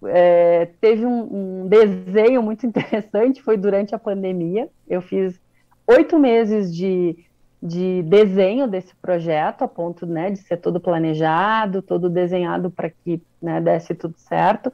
é, 0.08 0.70
teve 0.80 1.06
um, 1.06 1.64
um, 1.64 1.68
desenho 1.68 2.42
muito 2.42 2.66
interessante, 2.68 3.42
foi 3.42 3.58
durante 3.58 3.94
a 3.94 4.00
pandemia. 4.00 4.70
Eu 4.88 5.02
fiz 5.02 5.40
oito 5.88 6.18
meses 6.18 6.74
de, 6.74 7.18
de 7.62 8.04
desenho 8.04 8.68
desse 8.68 8.96
projeto, 8.96 9.64
a 9.64 9.68
ponto 9.68 10.06
né, 10.06 10.32
de 10.32 10.40
ser 10.40 10.58
todo 10.58 10.80
planejado, 10.80 11.82
todo 11.82 12.10
desenhado 12.10 12.70
para 12.70 12.90
que 12.90 13.22
né, 13.42 13.62
desse 13.62 13.94
tudo 13.94 14.16
certo. 14.18 14.72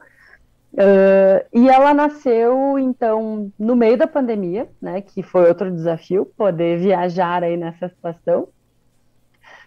Uh, 0.72 1.42
e 1.52 1.68
ela 1.68 1.92
nasceu, 1.92 2.78
então, 2.78 3.50
no 3.58 3.74
meio 3.74 3.98
da 3.98 4.06
pandemia, 4.06 4.68
né, 4.80 5.00
que 5.00 5.20
foi 5.22 5.48
outro 5.48 5.70
desafio, 5.70 6.24
poder 6.24 6.78
viajar 6.78 7.42
aí 7.42 7.56
nessa 7.56 7.88
situação. 7.88 8.48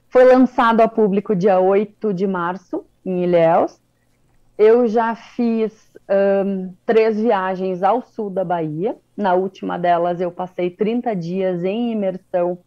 Foi 0.08 0.24
lançado 0.24 0.80
a 0.82 0.88
público 0.88 1.36
dia 1.36 1.60
8 1.60 2.14
de 2.14 2.26
março, 2.26 2.86
em 3.06 3.24
Ilhéus. 3.24 3.83
Eu 4.58 4.88
já 4.88 5.16
fiz 5.16 5.92
um, 6.46 6.74
três 6.86 7.20
viagens 7.20 7.82
ao 7.82 8.02
sul 8.02 8.30
da 8.30 8.44
Bahia. 8.44 8.96
Na 9.16 9.34
última 9.34 9.78
delas, 9.78 10.22
eu 10.22 10.32
passei 10.32 10.70
30 10.70 11.16
dias 11.16 11.64
em 11.64 11.92
imersão 11.92 12.60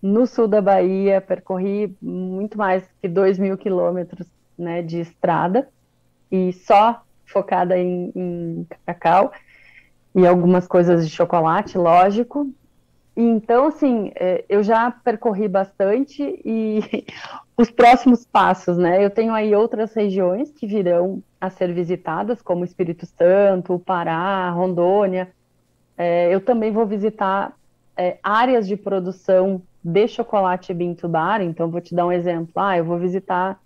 no 0.00 0.26
sul 0.26 0.46
da 0.46 0.60
Bahia, 0.60 1.20
percorri 1.20 1.96
muito 2.00 2.56
mais 2.56 2.84
que 3.00 3.08
2 3.08 3.38
mil 3.38 3.56
quilômetros 3.58 4.26
né, 4.56 4.82
de 4.82 5.00
estrada 5.00 5.68
e 6.30 6.52
só 6.52 7.02
focada 7.24 7.76
em, 7.76 8.12
em 8.14 8.66
cacau 8.86 9.32
e 10.14 10.26
algumas 10.26 10.66
coisas 10.66 11.08
de 11.08 11.14
chocolate, 11.14 11.76
lógico. 11.76 12.48
Então, 13.16 13.68
assim, 13.68 14.12
é, 14.14 14.44
eu 14.46 14.62
já 14.62 14.90
percorri 14.90 15.48
bastante 15.48 16.22
e 16.44 17.06
os 17.56 17.70
próximos 17.70 18.26
passos, 18.26 18.76
né? 18.76 19.02
Eu 19.02 19.08
tenho 19.08 19.32
aí 19.32 19.54
outras 19.54 19.94
regiões 19.94 20.50
que 20.52 20.66
virão 20.66 21.22
a 21.40 21.48
ser 21.48 21.72
visitadas, 21.72 22.42
como 22.42 22.64
Espírito 22.64 23.06
Santo, 23.06 23.78
Pará, 23.78 24.50
Rondônia. 24.50 25.32
É, 25.96 26.34
eu 26.34 26.42
também 26.42 26.70
vou 26.70 26.84
visitar 26.84 27.56
é, 27.96 28.18
áreas 28.22 28.68
de 28.68 28.76
produção 28.76 29.62
de 29.82 30.06
chocolate 30.08 30.74
Bintubar, 30.74 31.40
então 31.40 31.70
vou 31.70 31.80
te 31.80 31.94
dar 31.94 32.04
um 32.04 32.12
exemplo. 32.12 32.52
Ah, 32.56 32.76
eu 32.76 32.84
vou 32.84 32.98
visitar 32.98 33.58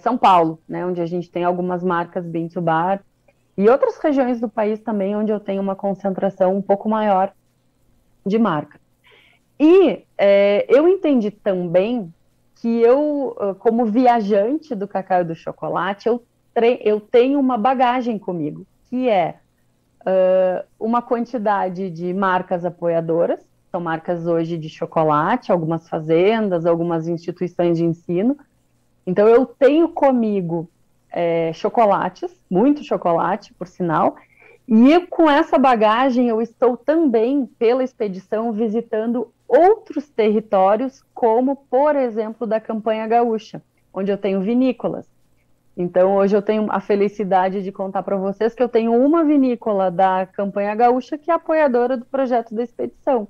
São 0.00 0.16
Paulo, 0.16 0.58
né, 0.66 0.84
onde 0.84 1.00
a 1.00 1.06
gente 1.06 1.30
tem 1.30 1.44
algumas 1.44 1.82
marcas 1.82 2.24
Bintubar, 2.24 3.02
e 3.56 3.68
outras 3.68 3.98
regiões 3.98 4.40
do 4.40 4.48
país 4.48 4.80
também, 4.80 5.14
onde 5.14 5.30
eu 5.30 5.38
tenho 5.38 5.62
uma 5.62 5.76
concentração 5.76 6.56
um 6.56 6.62
pouco 6.62 6.88
maior 6.88 7.32
de 8.24 8.38
marca. 8.38 8.80
E 9.58 10.04
é, 10.18 10.66
eu 10.68 10.88
entendi 10.88 11.30
também 11.30 12.12
que 12.56 12.80
eu, 12.80 13.36
como 13.58 13.84
viajante 13.84 14.74
do 14.74 14.86
cacau 14.86 15.22
e 15.22 15.24
do 15.24 15.34
chocolate, 15.34 16.08
eu, 16.08 16.22
eu 16.80 17.00
tenho 17.00 17.40
uma 17.40 17.58
bagagem 17.58 18.18
comigo, 18.18 18.64
que 18.88 19.08
é 19.08 19.36
uh, 20.02 20.64
uma 20.78 21.02
quantidade 21.02 21.90
de 21.90 22.14
marcas 22.14 22.64
apoiadoras, 22.64 23.40
são 23.70 23.80
marcas 23.80 24.26
hoje 24.26 24.56
de 24.58 24.68
chocolate, 24.68 25.50
algumas 25.50 25.88
fazendas, 25.88 26.64
algumas 26.64 27.08
instituições 27.08 27.78
de 27.78 27.84
ensino, 27.84 28.38
então 29.04 29.26
eu 29.26 29.44
tenho 29.44 29.88
comigo 29.88 30.68
é, 31.10 31.52
chocolates, 31.52 32.30
muito 32.48 32.84
chocolate, 32.84 33.52
por 33.54 33.66
sinal, 33.66 34.16
e 34.66 35.06
com 35.06 35.28
essa 35.28 35.58
bagagem 35.58 36.28
eu 36.28 36.40
estou 36.40 36.76
também, 36.76 37.46
pela 37.58 37.82
expedição, 37.82 38.52
visitando 38.52 39.32
outros 39.48 40.08
territórios, 40.08 41.04
como, 41.12 41.56
por 41.56 41.96
exemplo, 41.96 42.46
da 42.46 42.60
Campanha 42.60 43.06
Gaúcha, 43.06 43.62
onde 43.92 44.10
eu 44.10 44.16
tenho 44.16 44.40
vinícolas. 44.40 45.06
Então, 45.76 46.16
hoje 46.16 46.36
eu 46.36 46.42
tenho 46.42 46.66
a 46.70 46.80
felicidade 46.80 47.62
de 47.62 47.72
contar 47.72 48.02
para 48.02 48.16
vocês 48.16 48.54
que 48.54 48.62
eu 48.62 48.68
tenho 48.68 48.94
uma 48.94 49.24
vinícola 49.24 49.90
da 49.90 50.26
Campanha 50.26 50.74
Gaúcha 50.74 51.16
que 51.18 51.30
é 51.30 51.34
apoiadora 51.34 51.96
do 51.96 52.04
projeto 52.04 52.54
da 52.54 52.62
expedição. 52.62 53.26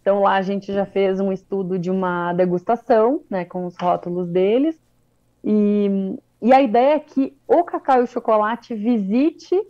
Então, 0.00 0.20
lá 0.20 0.34
a 0.34 0.42
gente 0.42 0.72
já 0.72 0.86
fez 0.86 1.20
um 1.20 1.32
estudo 1.32 1.78
de 1.78 1.90
uma 1.90 2.32
degustação, 2.32 3.22
né, 3.28 3.44
com 3.44 3.66
os 3.66 3.76
rótulos 3.76 4.28
deles, 4.28 4.78
e, 5.44 6.16
e 6.40 6.52
a 6.52 6.62
ideia 6.62 6.94
é 6.94 7.00
que 7.00 7.36
o 7.46 7.64
cacau 7.64 8.00
e 8.00 8.04
o 8.04 8.06
chocolate 8.06 8.74
visite 8.74 9.60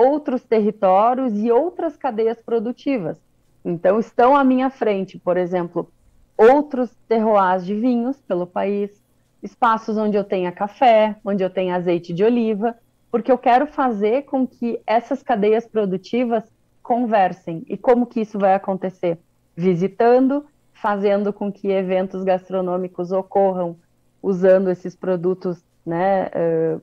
outros 0.00 0.42
territórios 0.42 1.36
e 1.36 1.50
outras 1.50 1.94
cadeias 1.94 2.40
produtivas. 2.40 3.18
Então, 3.62 4.00
estão 4.00 4.34
à 4.34 4.42
minha 4.42 4.70
frente, 4.70 5.18
por 5.18 5.36
exemplo, 5.36 5.92
outros 6.36 6.90
terroirs 7.06 7.66
de 7.66 7.74
vinhos 7.74 8.16
pelo 8.22 8.46
país, 8.46 8.90
espaços 9.42 9.98
onde 9.98 10.16
eu 10.16 10.24
tenha 10.24 10.50
café, 10.50 11.16
onde 11.22 11.44
eu 11.44 11.50
tenha 11.50 11.76
azeite 11.76 12.14
de 12.14 12.24
oliva, 12.24 12.74
porque 13.10 13.30
eu 13.30 13.36
quero 13.36 13.66
fazer 13.66 14.22
com 14.22 14.46
que 14.46 14.80
essas 14.86 15.22
cadeias 15.22 15.66
produtivas 15.66 16.44
conversem. 16.82 17.62
E 17.68 17.76
como 17.76 18.06
que 18.06 18.22
isso 18.22 18.38
vai 18.38 18.54
acontecer? 18.54 19.18
Visitando, 19.54 20.46
fazendo 20.72 21.30
com 21.30 21.52
que 21.52 21.68
eventos 21.68 22.24
gastronômicos 22.24 23.12
ocorram 23.12 23.76
usando 24.22 24.70
esses 24.70 24.96
produtos 24.96 25.62
né, 25.84 26.28
uh, 26.28 26.80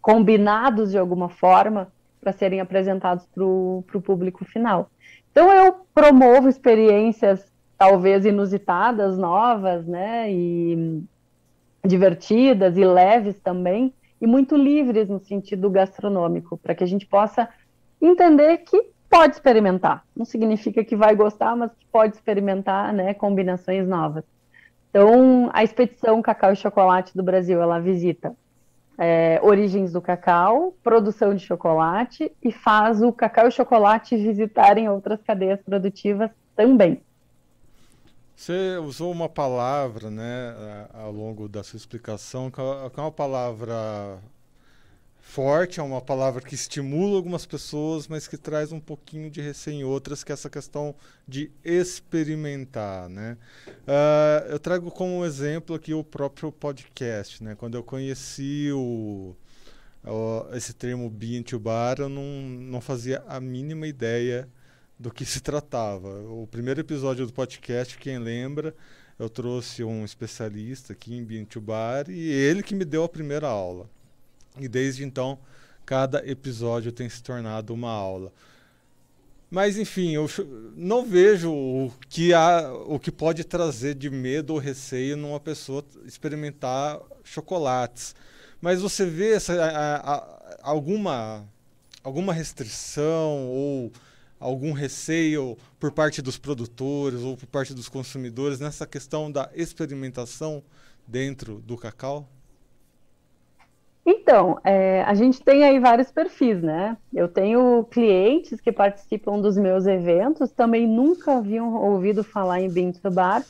combinados 0.00 0.90
de 0.90 0.98
alguma 0.98 1.28
forma 1.28 1.92
para 2.20 2.32
serem 2.32 2.60
apresentados 2.60 3.26
para 3.26 3.44
o 3.44 3.84
público 4.04 4.44
final. 4.44 4.90
Então 5.30 5.52
eu 5.52 5.86
promovo 5.94 6.48
experiências 6.48 7.52
talvez 7.76 8.24
inusitadas, 8.24 9.16
novas, 9.16 9.86
né, 9.86 10.30
e 10.32 11.02
divertidas 11.84 12.76
e 12.76 12.84
leves 12.84 13.38
também, 13.38 13.94
e 14.20 14.26
muito 14.26 14.56
livres 14.56 15.08
no 15.08 15.20
sentido 15.20 15.70
gastronômico, 15.70 16.58
para 16.58 16.74
que 16.74 16.82
a 16.82 16.86
gente 16.86 17.06
possa 17.06 17.48
entender 18.02 18.58
que 18.58 18.90
pode 19.08 19.34
experimentar. 19.34 20.04
Não 20.14 20.24
significa 20.24 20.84
que 20.84 20.96
vai 20.96 21.14
gostar, 21.14 21.56
mas 21.56 21.70
que 21.72 21.86
pode 21.86 22.16
experimentar, 22.16 22.92
né, 22.92 23.14
combinações 23.14 23.86
novas. 23.86 24.24
Então, 24.90 25.48
a 25.52 25.62
expedição 25.62 26.20
Cacau 26.20 26.52
e 26.52 26.56
Chocolate 26.56 27.16
do 27.16 27.22
Brasil, 27.22 27.62
ela 27.62 27.78
visita 27.78 28.34
é, 28.98 29.38
origens 29.42 29.92
do 29.92 30.02
cacau, 30.02 30.74
produção 30.82 31.34
de 31.34 31.46
chocolate 31.46 32.32
e 32.42 32.50
faz 32.50 33.00
o 33.00 33.12
cacau 33.12 33.46
e 33.46 33.52
chocolate 33.52 34.16
visitarem 34.16 34.88
outras 34.88 35.22
cadeias 35.22 35.60
produtivas 35.62 36.30
também. 36.56 37.00
Você 38.34 38.76
usou 38.78 39.10
uma 39.10 39.28
palavra, 39.28 40.10
né, 40.10 40.54
ao 40.92 41.10
longo 41.10 41.48
da 41.48 41.62
sua 41.62 41.76
explicação, 41.76 42.50
que 42.50 42.60
é 42.60 43.00
uma 43.00 43.10
palavra 43.10 44.18
forte, 45.28 45.78
é 45.78 45.82
uma 45.82 46.00
palavra 46.00 46.40
que 46.40 46.54
estimula 46.54 47.14
algumas 47.14 47.44
pessoas, 47.44 48.08
mas 48.08 48.26
que 48.26 48.38
traz 48.38 48.72
um 48.72 48.80
pouquinho 48.80 49.30
de 49.30 49.42
receio 49.42 49.80
em 49.80 49.84
outras, 49.84 50.24
que 50.24 50.32
é 50.32 50.34
essa 50.34 50.48
questão 50.48 50.94
de 51.28 51.50
experimentar, 51.62 53.10
né? 53.10 53.36
Uh, 53.66 54.48
eu 54.48 54.58
trago 54.58 54.90
como 54.90 55.26
exemplo 55.26 55.76
aqui 55.76 55.92
o 55.92 56.02
próprio 56.02 56.50
podcast, 56.50 57.44
né? 57.44 57.54
Quando 57.54 57.76
eu 57.76 57.84
conheci 57.84 58.70
o, 58.72 59.36
o 60.02 60.46
esse 60.54 60.72
termo 60.72 61.10
bean 61.10 61.42
to 61.42 61.58
bar, 61.58 61.96
eu 61.98 62.08
não, 62.08 62.24
não 62.24 62.80
fazia 62.80 63.22
a 63.28 63.38
mínima 63.38 63.86
ideia 63.86 64.48
do 64.98 65.12
que 65.12 65.26
se 65.26 65.42
tratava. 65.42 66.22
O 66.22 66.46
primeiro 66.46 66.80
episódio 66.80 67.26
do 67.26 67.34
podcast, 67.34 67.98
quem 67.98 68.18
lembra, 68.18 68.74
eu 69.18 69.28
trouxe 69.28 69.84
um 69.84 70.06
especialista 70.06 70.94
aqui 70.94 71.14
em 71.14 71.22
Bean 71.22 71.44
to 71.44 71.60
Bar 71.60 72.08
e 72.08 72.30
ele 72.30 72.62
que 72.62 72.74
me 72.74 72.86
deu 72.86 73.04
a 73.04 73.08
primeira 73.08 73.46
aula. 73.46 73.90
E 74.60 74.68
desde 74.68 75.04
então, 75.04 75.38
cada 75.84 76.28
episódio 76.28 76.92
tem 76.92 77.08
se 77.08 77.22
tornado 77.22 77.72
uma 77.72 77.90
aula. 77.90 78.32
Mas 79.50 79.78
enfim, 79.78 80.10
eu 80.10 80.28
não 80.76 81.04
vejo 81.04 81.50
o 81.50 81.90
que 82.08 82.34
há, 82.34 82.70
o 82.86 82.98
que 82.98 83.10
pode 83.10 83.44
trazer 83.44 83.94
de 83.94 84.10
medo 84.10 84.52
ou 84.52 84.58
receio 84.58 85.16
numa 85.16 85.40
pessoa 85.40 85.82
experimentar 86.04 87.00
chocolates. 87.24 88.14
Mas 88.60 88.82
você 88.82 89.06
vê 89.06 89.32
essa, 89.32 89.54
a, 89.54 90.16
a, 90.16 90.58
alguma 90.62 91.48
alguma 92.02 92.32
restrição 92.32 93.48
ou 93.48 93.92
algum 94.38 94.72
receio 94.72 95.56
por 95.80 95.92
parte 95.92 96.22
dos 96.22 96.38
produtores 96.38 97.20
ou 97.20 97.36
por 97.36 97.46
parte 97.46 97.74
dos 97.74 97.88
consumidores 97.88 98.60
nessa 98.60 98.86
questão 98.86 99.30
da 99.30 99.50
experimentação 99.54 100.62
dentro 101.06 101.60
do 101.60 101.76
cacau? 101.76 102.28
Então, 104.10 104.58
é, 104.64 105.02
a 105.02 105.12
gente 105.12 105.42
tem 105.42 105.64
aí 105.64 105.78
vários 105.78 106.10
perfis, 106.10 106.62
né? 106.62 106.96
Eu 107.14 107.28
tenho 107.28 107.84
clientes 107.90 108.58
que 108.58 108.72
participam 108.72 109.38
dos 109.38 109.58
meus 109.58 109.86
eventos, 109.86 110.50
também 110.50 110.86
nunca 110.86 111.36
haviam 111.36 111.74
ouvido 111.74 112.24
falar 112.24 112.58
em 112.58 112.70
Bean 112.70 112.90
to 112.90 113.10
Bar, 113.10 113.44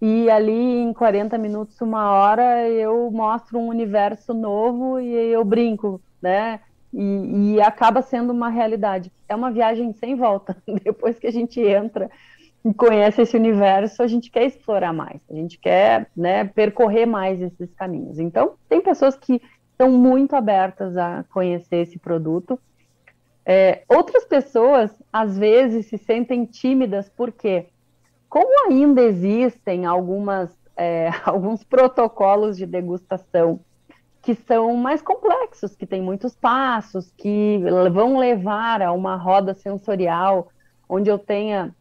e 0.00 0.30
ali 0.30 0.52
em 0.52 0.92
40 0.92 1.36
minutos, 1.38 1.80
uma 1.80 2.12
hora, 2.12 2.68
eu 2.68 3.10
mostro 3.10 3.58
um 3.58 3.66
universo 3.66 4.32
novo 4.32 5.00
e 5.00 5.12
eu 5.12 5.44
brinco, 5.44 6.00
né? 6.22 6.60
E, 6.94 7.54
e, 7.54 7.60
acaba 7.60 8.00
sendo 8.00 8.32
uma 8.32 8.48
realidade. 8.48 9.10
É 9.28 9.34
uma 9.34 9.50
viagem 9.50 9.92
sem 9.94 10.14
volta. 10.14 10.56
Depois 10.84 11.18
que 11.18 11.26
a 11.26 11.32
gente 11.32 11.60
entra 11.60 12.08
e 12.64 12.72
conhece 12.72 13.22
esse 13.22 13.36
universo, 13.36 14.04
a 14.04 14.06
gente 14.06 14.30
quer 14.30 14.44
explorar 14.46 14.92
mais, 14.92 15.20
a 15.28 15.34
gente 15.34 15.58
quer 15.58 16.08
né, 16.16 16.44
percorrer 16.44 17.06
mais 17.06 17.40
esses 17.40 17.72
caminhos. 17.74 18.20
Então, 18.20 18.54
tem 18.68 18.80
pessoas 18.80 19.16
que 19.16 19.42
estão 19.76 19.92
muito 19.92 20.34
abertas 20.34 20.96
a 20.96 21.22
conhecer 21.30 21.82
esse 21.82 21.98
produto. 21.98 22.58
É, 23.44 23.82
outras 23.86 24.24
pessoas, 24.24 24.90
às 25.12 25.38
vezes, 25.38 25.86
se 25.86 25.98
sentem 25.98 26.46
tímidas, 26.46 27.10
porque, 27.10 27.66
como 28.28 28.70
ainda 28.70 29.02
existem 29.02 29.84
algumas, 29.84 30.50
é, 30.74 31.10
alguns 31.24 31.62
protocolos 31.62 32.56
de 32.56 32.64
degustação 32.64 33.60
que 34.22 34.34
são 34.34 34.74
mais 34.74 35.00
complexos, 35.00 35.76
que 35.76 35.86
têm 35.86 36.02
muitos 36.02 36.34
passos, 36.34 37.12
que 37.16 37.62
vão 37.92 38.18
levar 38.18 38.82
a 38.82 38.90
uma 38.90 39.14
roda 39.14 39.54
sensorial, 39.54 40.48
onde 40.88 41.08
eu 41.08 41.16
tenha 41.16 41.72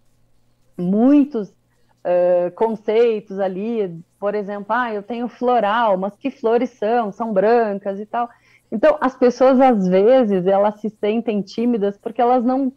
muitos 0.77 1.49
uh, 1.49 2.51
conceitos 2.53 3.39
ali, 3.39 3.99
por 4.25 4.33
exemplo, 4.33 4.65
ah, 4.69 4.91
eu 4.91 5.03
tenho 5.03 5.27
floral, 5.27 5.97
mas 5.97 6.15
que 6.15 6.31
flores 6.31 6.71
são? 6.71 7.11
São 7.11 7.31
brancas 7.31 7.99
e 7.99 8.07
tal. 8.07 8.27
Então, 8.71 8.97
as 8.99 9.15
pessoas, 9.15 9.61
às 9.61 9.88
vezes, 9.88 10.47
elas 10.47 10.81
se 10.81 10.89
sentem 10.89 11.43
tímidas 11.43 11.95
porque 11.95 12.19
elas 12.19 12.43
não, 12.43 12.73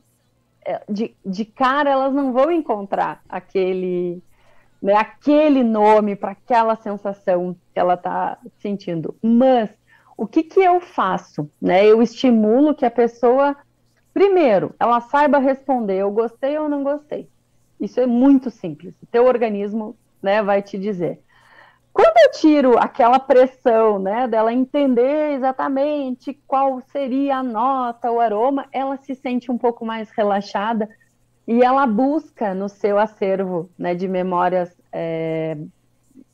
é, 0.62 0.82
de, 0.86 1.16
de 1.24 1.46
cara, 1.46 1.88
elas 1.88 2.12
não 2.12 2.34
vão 2.34 2.52
encontrar 2.52 3.22
aquele 3.26 4.22
né, 4.82 4.92
aquele 4.92 5.64
nome 5.64 6.14
para 6.14 6.32
aquela 6.32 6.76
sensação 6.76 7.56
que 7.72 7.80
ela 7.80 7.94
está 7.94 8.36
sentindo. 8.58 9.16
Mas 9.22 9.70
o 10.18 10.26
que, 10.26 10.42
que 10.42 10.60
eu 10.60 10.82
faço? 10.82 11.50
Né? 11.58 11.86
Eu 11.86 12.02
estimulo 12.02 12.74
que 12.74 12.84
a 12.84 12.90
pessoa, 12.90 13.56
primeiro, 14.12 14.74
ela 14.78 15.00
saiba 15.00 15.38
responder, 15.38 15.96
eu 15.96 16.10
gostei 16.10 16.58
ou 16.58 16.68
não 16.68 16.84
gostei. 16.84 17.26
Isso 17.80 17.98
é 18.00 18.06
muito 18.06 18.50
simples. 18.50 18.92
O 19.02 19.06
teu 19.06 19.24
organismo 19.24 19.96
né, 20.22 20.42
vai 20.42 20.60
te 20.60 20.76
dizer. 20.76 21.22
Quando 21.98 22.16
eu 22.16 22.30
tiro 22.30 22.78
aquela 22.78 23.18
pressão 23.18 23.98
né, 23.98 24.28
dela 24.28 24.52
entender 24.52 25.32
exatamente 25.32 26.32
qual 26.46 26.80
seria 26.92 27.38
a 27.38 27.42
nota, 27.42 28.08
o 28.08 28.20
aroma, 28.20 28.66
ela 28.70 28.96
se 28.98 29.16
sente 29.16 29.50
um 29.50 29.58
pouco 29.58 29.84
mais 29.84 30.08
relaxada 30.10 30.88
e 31.44 31.60
ela 31.60 31.84
busca 31.88 32.54
no 32.54 32.68
seu 32.68 33.00
acervo 33.00 33.68
né, 33.76 33.96
de 33.96 34.06
memórias 34.06 34.80
é, 34.92 35.58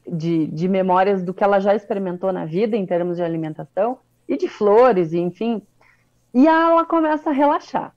de, 0.07 0.49
de 0.49 0.69
memórias 0.69 1.23
do 1.23 1.33
que 1.33 1.43
ela 1.43 1.59
já 1.59 1.75
experimentou 1.75 2.31
na 2.31 2.45
vida 2.45 2.77
em 2.77 2.85
termos 2.85 3.17
de 3.17 3.23
alimentação 3.23 3.97
e 4.29 4.37
de 4.37 4.49
flores, 4.49 5.15
e 5.15 5.19
enfim, 5.19 5.63
e 6.35 6.47
ela 6.47 6.85
começa 6.85 7.31
a 7.31 7.33
relaxar. 7.33 7.95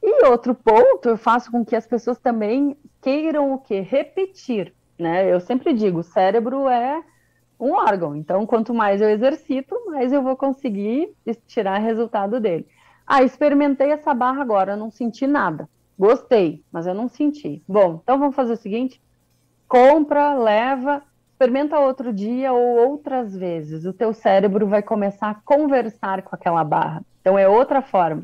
E 0.00 0.24
outro 0.24 0.54
ponto, 0.54 1.08
eu 1.08 1.16
faço 1.16 1.50
com 1.50 1.64
que 1.64 1.74
as 1.74 1.84
pessoas 1.84 2.16
também 2.20 2.76
queiram 3.02 3.52
o 3.52 3.58
quê? 3.58 3.80
Repetir, 3.80 4.72
né? 4.98 5.32
Eu 5.32 5.40
sempre 5.40 5.72
digo, 5.72 6.00
o 6.00 6.02
cérebro 6.04 6.68
é 6.68 7.02
um 7.58 7.72
órgão, 7.72 8.14
então 8.14 8.46
quanto 8.46 8.72
mais 8.72 9.00
eu 9.00 9.10
exercito, 9.10 9.74
mais 9.86 10.12
eu 10.12 10.22
vou 10.22 10.36
conseguir 10.36 11.14
tirar 11.46 11.78
resultado 11.78 12.38
dele. 12.40 12.66
Ah, 13.06 13.22
experimentei 13.22 13.90
essa 13.90 14.12
barra 14.12 14.42
agora, 14.42 14.76
não 14.76 14.90
senti 14.90 15.26
nada. 15.26 15.68
Gostei, 15.98 16.62
mas 16.70 16.86
eu 16.86 16.94
não 16.94 17.08
senti. 17.08 17.62
Bom, 17.66 18.00
então 18.02 18.18
vamos 18.18 18.36
fazer 18.36 18.52
o 18.52 18.56
seguinte: 18.56 19.02
compra, 19.66 20.34
leva, 20.34 21.02
experimenta 21.32 21.78
outro 21.78 22.12
dia 22.12 22.52
ou 22.52 22.88
outras 22.90 23.34
vezes. 23.36 23.84
O 23.84 23.92
teu 23.92 24.12
cérebro 24.12 24.66
vai 24.66 24.82
começar 24.82 25.30
a 25.30 25.34
conversar 25.34 26.22
com 26.22 26.36
aquela 26.36 26.62
barra. 26.62 27.02
Então 27.20 27.38
é 27.38 27.48
outra 27.48 27.82
forma. 27.82 28.22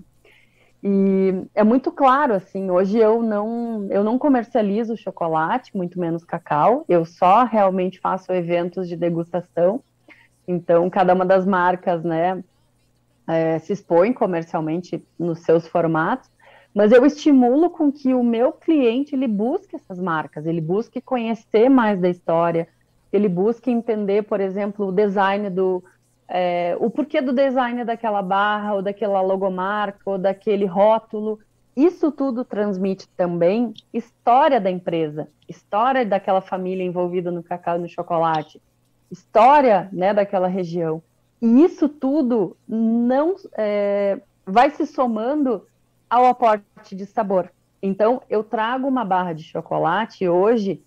E 0.86 1.46
é 1.54 1.64
muito 1.64 1.90
claro 1.90 2.34
assim, 2.34 2.70
hoje 2.70 2.98
eu 2.98 3.22
não 3.22 3.86
eu 3.88 4.04
não 4.04 4.18
comercializo 4.18 4.98
chocolate, 4.98 5.74
muito 5.74 5.98
menos 5.98 6.22
cacau. 6.24 6.84
Eu 6.86 7.06
só 7.06 7.44
realmente 7.44 7.98
faço 7.98 8.30
eventos 8.32 8.86
de 8.86 8.94
degustação. 8.94 9.82
Então 10.46 10.90
cada 10.90 11.14
uma 11.14 11.24
das 11.24 11.46
marcas, 11.46 12.04
né, 12.04 12.44
é, 13.26 13.58
se 13.60 13.72
expõe 13.72 14.12
comercialmente 14.12 15.02
nos 15.18 15.38
seus 15.38 15.66
formatos, 15.66 16.30
mas 16.74 16.92
eu 16.92 17.06
estimulo 17.06 17.70
com 17.70 17.90
que 17.90 18.12
o 18.12 18.22
meu 18.22 18.52
cliente 18.52 19.14
ele 19.14 19.26
busque 19.26 19.76
essas 19.76 19.98
marcas, 19.98 20.44
ele 20.44 20.60
busque 20.60 21.00
conhecer 21.00 21.70
mais 21.70 21.98
da 21.98 22.10
história, 22.10 22.68
ele 23.10 23.28
busque 23.28 23.70
entender, 23.70 24.24
por 24.24 24.38
exemplo, 24.38 24.88
o 24.88 24.92
design 24.92 25.48
do 25.48 25.82
é, 26.28 26.76
o 26.80 26.90
porquê 26.90 27.20
do 27.20 27.32
design 27.32 27.84
daquela 27.84 28.22
barra 28.22 28.74
ou 28.74 28.82
daquela 28.82 29.20
logomarca 29.20 30.00
ou 30.04 30.18
daquele 30.18 30.66
rótulo. 30.66 31.38
Isso 31.76 32.12
tudo 32.12 32.44
transmite 32.44 33.08
também 33.16 33.74
história 33.92 34.60
da 34.60 34.70
empresa, 34.70 35.28
história 35.48 36.06
daquela 36.06 36.40
família 36.40 36.84
envolvida 36.84 37.30
no 37.30 37.42
cacau 37.42 37.76
e 37.76 37.80
no 37.80 37.88
chocolate, 37.88 38.62
história 39.10 39.88
né, 39.92 40.14
daquela 40.14 40.46
região. 40.46 41.02
E 41.42 41.64
isso 41.64 41.88
tudo 41.88 42.56
não 42.66 43.34
é, 43.58 44.20
vai 44.46 44.70
se 44.70 44.86
somando 44.86 45.66
ao 46.08 46.26
aporte 46.26 46.94
de 46.94 47.04
sabor. 47.06 47.50
Então, 47.82 48.22
eu 48.30 48.42
trago 48.42 48.88
uma 48.88 49.04
barra 49.04 49.32
de 49.32 49.42
chocolate 49.42 50.28
hoje 50.28 50.80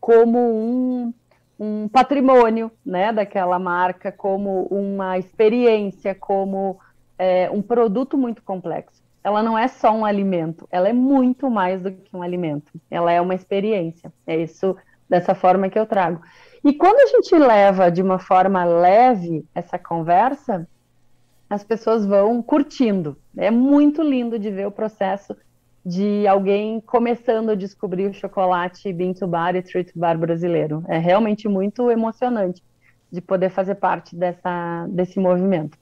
como 0.00 0.38
um, 0.38 1.14
um 1.60 1.86
patrimônio 1.88 2.72
né, 2.84 3.12
daquela 3.12 3.58
marca, 3.58 4.10
como 4.10 4.62
uma 4.70 5.18
experiência, 5.18 6.14
como 6.14 6.80
é, 7.18 7.50
um 7.50 7.60
produto 7.60 8.16
muito 8.16 8.42
complexo. 8.42 9.02
Ela 9.22 9.42
não 9.42 9.58
é 9.58 9.68
só 9.68 9.92
um 9.92 10.06
alimento, 10.06 10.66
ela 10.72 10.88
é 10.88 10.92
muito 10.94 11.50
mais 11.50 11.82
do 11.82 11.92
que 11.92 12.16
um 12.16 12.22
alimento. 12.22 12.72
Ela 12.90 13.12
é 13.12 13.20
uma 13.20 13.34
experiência. 13.34 14.10
É 14.26 14.34
isso, 14.38 14.74
dessa 15.06 15.34
forma 15.34 15.68
que 15.68 15.78
eu 15.78 15.84
trago. 15.84 16.22
E 16.64 16.72
quando 16.72 16.96
a 16.96 17.06
gente 17.06 17.34
leva 17.36 17.90
de 17.90 18.00
uma 18.00 18.18
forma 18.18 18.64
leve 18.64 19.44
essa 19.54 19.78
conversa, 19.78 20.66
as 21.50 21.62
pessoas 21.62 22.06
vão 22.06 22.42
curtindo. 22.42 23.18
É 23.36 23.50
muito 23.50 24.02
lindo 24.02 24.38
de 24.38 24.50
ver 24.50 24.66
o 24.66 24.72
processo 24.72 25.36
de 25.84 26.26
alguém 26.26 26.80
começando 26.80 27.50
a 27.50 27.54
descobrir 27.54 28.06
o 28.06 28.14
chocolate 28.14 28.92
Bean 28.92 29.12
to 29.12 29.26
Bar 29.26 29.56
e 29.56 29.62
Treat 29.62 29.92
Bar 29.94 30.18
brasileiro. 30.18 30.84
É 30.88 30.98
realmente 30.98 31.48
muito 31.48 31.90
emocionante 31.90 32.62
de 33.10 33.20
poder 33.20 33.50
fazer 33.50 33.76
parte 33.76 34.14
dessa, 34.14 34.86
desse 34.88 35.18
movimento. 35.18 35.78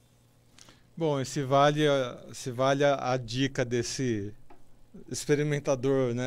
Bom, 0.96 1.22
se 1.24 1.42
vale, 1.42 1.84
se 2.32 2.50
vale 2.50 2.84
a, 2.84 3.16
dica 3.16 3.64
desse 3.64 4.32
experimentador, 5.08 6.14
né, 6.14 6.24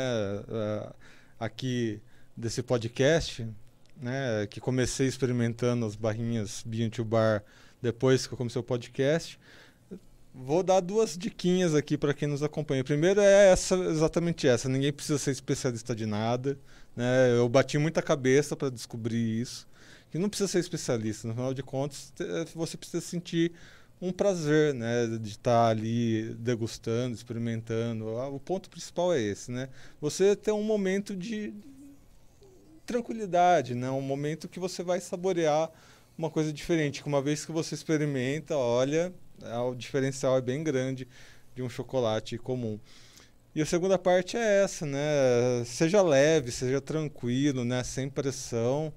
aqui 1.39 2.01
desse 2.37 2.63
podcast, 2.63 3.45
né, 4.01 4.47
que 4.49 4.61
comecei 4.61 5.07
experimentando 5.07 5.85
as 5.85 5.95
barrinhas 5.95 6.63
Bean 6.65 6.89
to 6.89 7.03
Bar 7.03 7.43
depois 7.81 8.27
que 8.27 8.33
eu 8.33 8.37
comecei 8.37 8.59
o 8.61 8.63
podcast. 8.63 9.39
Vou 10.33 10.63
dar 10.63 10.79
duas 10.79 11.17
diquinhas 11.17 11.75
aqui 11.75 11.97
para 11.97 12.13
quem 12.13 12.27
nos 12.27 12.41
acompanha. 12.41 12.83
Primeiro 12.83 13.19
é 13.19 13.51
essa, 13.51 13.75
exatamente 13.75 14.47
essa. 14.47 14.69
Ninguém 14.69 14.93
precisa 14.93 15.19
ser 15.19 15.31
especialista 15.31 15.95
de 15.95 16.05
nada. 16.05 16.57
Né? 16.95 17.31
Eu 17.37 17.49
bati 17.49 17.77
muita 17.77 18.01
cabeça 18.01 18.55
para 18.55 18.69
descobrir 18.69 19.41
isso. 19.41 19.67
Que 20.09 20.17
não 20.17 20.29
precisa 20.29 20.47
ser 20.47 20.59
especialista. 20.59 21.27
No 21.27 21.33
final 21.33 21.53
de 21.53 21.61
contas, 21.61 22.13
você 22.55 22.77
precisa 22.77 23.01
sentir 23.01 23.51
um 24.01 24.11
prazer, 24.11 24.73
né, 24.73 25.05
de 25.05 25.29
estar 25.29 25.67
ali 25.67 26.33
degustando, 26.39 27.13
experimentando. 27.13 28.17
Ah, 28.17 28.27
o 28.29 28.39
ponto 28.39 28.69
principal 28.69 29.13
é 29.13 29.21
esse, 29.21 29.51
né? 29.51 29.69
Você 30.01 30.35
ter 30.35 30.51
um 30.51 30.63
momento 30.63 31.15
de 31.15 31.53
tranquilidade, 32.85 33.75
né? 33.75 33.91
Um 33.91 34.01
momento 34.01 34.49
que 34.49 34.59
você 34.59 34.81
vai 34.81 34.99
saborear 34.99 35.69
uma 36.17 36.31
coisa 36.31 36.51
diferente. 36.51 37.03
Que 37.03 37.07
uma 37.07 37.21
vez 37.21 37.45
que 37.45 37.51
você 37.51 37.75
experimenta, 37.75 38.57
olha, 38.57 39.13
o 39.69 39.75
diferencial 39.75 40.37
é 40.37 40.41
bem 40.41 40.63
grande 40.63 41.07
de 41.55 41.61
um 41.61 41.69
chocolate 41.69 42.37
comum. 42.37 42.79
E 43.53 43.61
a 43.61 43.65
segunda 43.65 43.97
parte 43.97 44.37
é 44.37 44.63
essa, 44.63 44.85
né? 44.85 44.99
Seja 45.65 46.01
leve, 46.01 46.51
seja 46.51 46.79
tranquilo, 46.79 47.65
né? 47.65 47.83
Sem 47.83 48.09
pressão. 48.09 48.93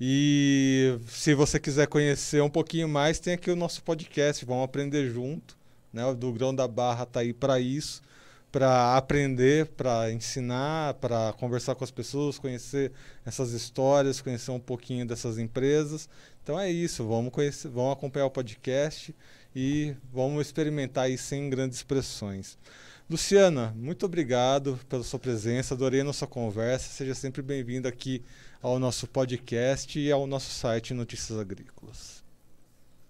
E 0.00 0.98
se 1.08 1.34
você 1.34 1.58
quiser 1.58 1.88
conhecer 1.88 2.40
um 2.40 2.50
pouquinho 2.50 2.88
mais, 2.88 3.18
tem 3.18 3.34
aqui 3.34 3.50
o 3.50 3.56
nosso 3.56 3.82
podcast, 3.82 4.44
vamos 4.44 4.64
aprender 4.64 5.10
junto, 5.10 5.56
né? 5.92 6.04
O 6.06 6.14
do 6.14 6.32
Grão 6.32 6.54
da 6.54 6.68
Barra 6.68 7.04
tá 7.04 7.20
aí 7.20 7.32
para 7.32 7.58
isso 7.58 8.02
para 8.50 8.96
aprender, 8.96 9.66
para 9.66 10.10
ensinar, 10.10 10.94
para 10.94 11.32
conversar 11.34 11.74
com 11.74 11.84
as 11.84 11.90
pessoas, 11.90 12.38
conhecer 12.38 12.92
essas 13.24 13.52
histórias, 13.52 14.20
conhecer 14.20 14.50
um 14.50 14.60
pouquinho 14.60 15.06
dessas 15.06 15.38
empresas. 15.38 16.08
Então 16.42 16.58
é 16.58 16.70
isso, 16.70 17.06
vamos 17.06 17.30
conhecer, 17.30 17.68
vamos 17.68 17.92
acompanhar 17.92 18.26
o 18.26 18.30
podcast 18.30 19.14
e 19.60 19.96
vamos 20.12 20.46
experimentar 20.46 21.06
aí 21.06 21.18
sem 21.18 21.50
grandes 21.50 21.82
pressões. 21.82 22.56
Luciana, 23.10 23.74
muito 23.76 24.06
obrigado 24.06 24.78
pela 24.88 25.02
sua 25.02 25.18
presença, 25.18 25.74
adorei 25.74 26.02
a 26.02 26.04
nossa 26.04 26.28
conversa. 26.28 26.92
Seja 26.92 27.12
sempre 27.12 27.42
bem-vindo 27.42 27.88
aqui 27.88 28.22
ao 28.62 28.78
nosso 28.78 29.08
podcast 29.08 29.98
e 29.98 30.12
ao 30.12 30.28
nosso 30.28 30.50
site 30.52 30.94
Notícias 30.94 31.36
Agrícolas. 31.40 32.22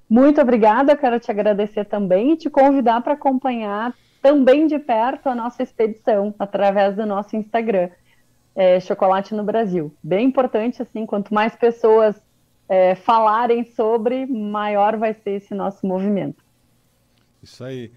Muito 0.09 0.41
obrigada, 0.41 0.97
quero 0.97 1.21
te 1.21 1.31
agradecer 1.31 1.85
também 1.85 2.33
e 2.33 2.37
te 2.39 2.49
convidar 2.49 3.03
para 3.03 3.13
acompanhar 3.13 3.95
também 4.23 4.67
de 4.67 4.79
perto 4.79 5.29
a 5.29 5.35
nossa 5.35 5.63
expedição 5.63 6.35
através 6.39 6.97
do 6.97 7.05
nosso 7.05 7.37
Instagram, 7.37 7.91
é, 8.57 8.81
Chocolate 8.81 9.35
no 9.35 9.45
Brasil. 9.45 9.95
Bem 10.03 10.29
importante, 10.29 10.81
assim, 10.81 11.05
quanto 11.05 11.35
mais 11.35 11.55
pessoas 11.55 12.17
é, 12.69 12.95
falarem 12.95 13.65
sobre, 13.65 14.27
maior 14.27 14.97
vai 14.97 15.15
ser 15.15 15.31
esse 15.31 15.55
nosso 15.55 15.87
movimento. 15.87 16.45
Isso 17.43 17.65
aí. 17.65 17.93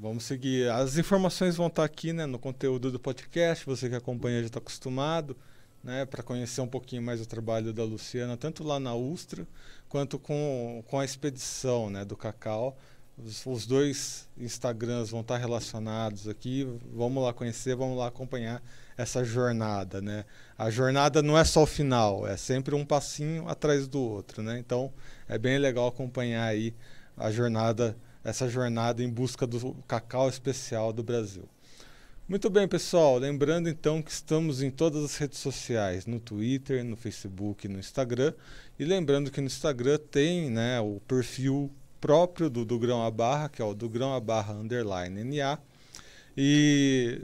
Vamos 0.00 0.24
seguir. 0.24 0.70
As 0.70 0.96
informações 0.96 1.56
vão 1.56 1.66
estar 1.66 1.84
aqui 1.84 2.12
né, 2.12 2.24
no 2.24 2.38
conteúdo 2.38 2.92
do 2.92 3.00
podcast. 3.00 3.66
Você 3.66 3.88
que 3.88 3.96
acompanha 3.96 4.40
já 4.40 4.46
está 4.46 4.60
acostumado 4.60 5.36
né, 5.82 6.06
para 6.06 6.22
conhecer 6.22 6.60
um 6.60 6.68
pouquinho 6.68 7.02
mais 7.02 7.20
o 7.20 7.26
trabalho 7.26 7.72
da 7.72 7.82
Luciana, 7.82 8.36
tanto 8.36 8.62
lá 8.62 8.78
na 8.78 8.94
Ustra 8.94 9.46
quanto 9.88 10.18
com, 10.18 10.84
com 10.86 11.00
a 11.00 11.04
expedição 11.04 11.90
né, 11.90 12.04
do 12.04 12.16
Cacau. 12.16 12.76
Os, 13.24 13.44
os, 13.46 13.66
dois 13.66 14.28
Instagrams 14.38 15.10
vão 15.10 15.20
estar 15.20 15.36
relacionados 15.36 16.28
aqui. 16.28 16.66
Vamos 16.94 17.22
lá 17.22 17.32
conhecer, 17.32 17.74
vamos 17.74 17.98
lá 17.98 18.08
acompanhar 18.08 18.62
essa 18.96 19.24
jornada, 19.24 20.00
né? 20.00 20.24
A 20.56 20.70
jornada 20.70 21.22
não 21.22 21.36
é 21.36 21.44
só 21.44 21.62
o 21.62 21.66
final, 21.66 22.26
é 22.26 22.36
sempre 22.36 22.74
um 22.74 22.84
passinho 22.84 23.48
atrás 23.48 23.88
do 23.88 24.00
outro, 24.00 24.42
né? 24.42 24.58
Então 24.58 24.92
é 25.28 25.38
bem 25.38 25.58
legal 25.58 25.88
acompanhar 25.88 26.44
aí 26.44 26.74
a 27.16 27.30
jornada, 27.30 27.96
essa 28.22 28.48
jornada 28.48 29.02
em 29.02 29.10
busca 29.10 29.46
do 29.46 29.74
cacau 29.86 30.28
especial 30.28 30.92
do 30.92 31.02
Brasil. 31.02 31.48
Muito 32.28 32.50
bem, 32.50 32.68
pessoal. 32.68 33.16
Lembrando 33.16 33.70
então 33.70 34.02
que 34.02 34.10
estamos 34.10 34.62
em 34.62 34.70
todas 34.70 35.02
as 35.02 35.16
redes 35.16 35.38
sociais, 35.38 36.04
no 36.04 36.20
Twitter, 36.20 36.84
no 36.84 36.94
Facebook, 36.94 37.66
no 37.66 37.78
Instagram. 37.78 38.34
E 38.78 38.84
lembrando 38.84 39.30
que 39.30 39.40
no 39.40 39.46
Instagram 39.46 39.98
tem 40.10 40.50
né, 40.50 40.78
o 40.78 41.00
perfil 41.08 41.72
próprio 42.00 42.48
do, 42.48 42.64
do 42.64 42.78
grão 42.78 43.04
a 43.04 43.10
barra, 43.10 43.48
que 43.48 43.60
é 43.60 43.64
o 43.64 43.74
do 43.74 43.88
grão 43.88 44.14
a 44.14 44.20
barra 44.20 44.54
underline 44.54 45.24
NA. 45.24 45.58
E 46.36 47.20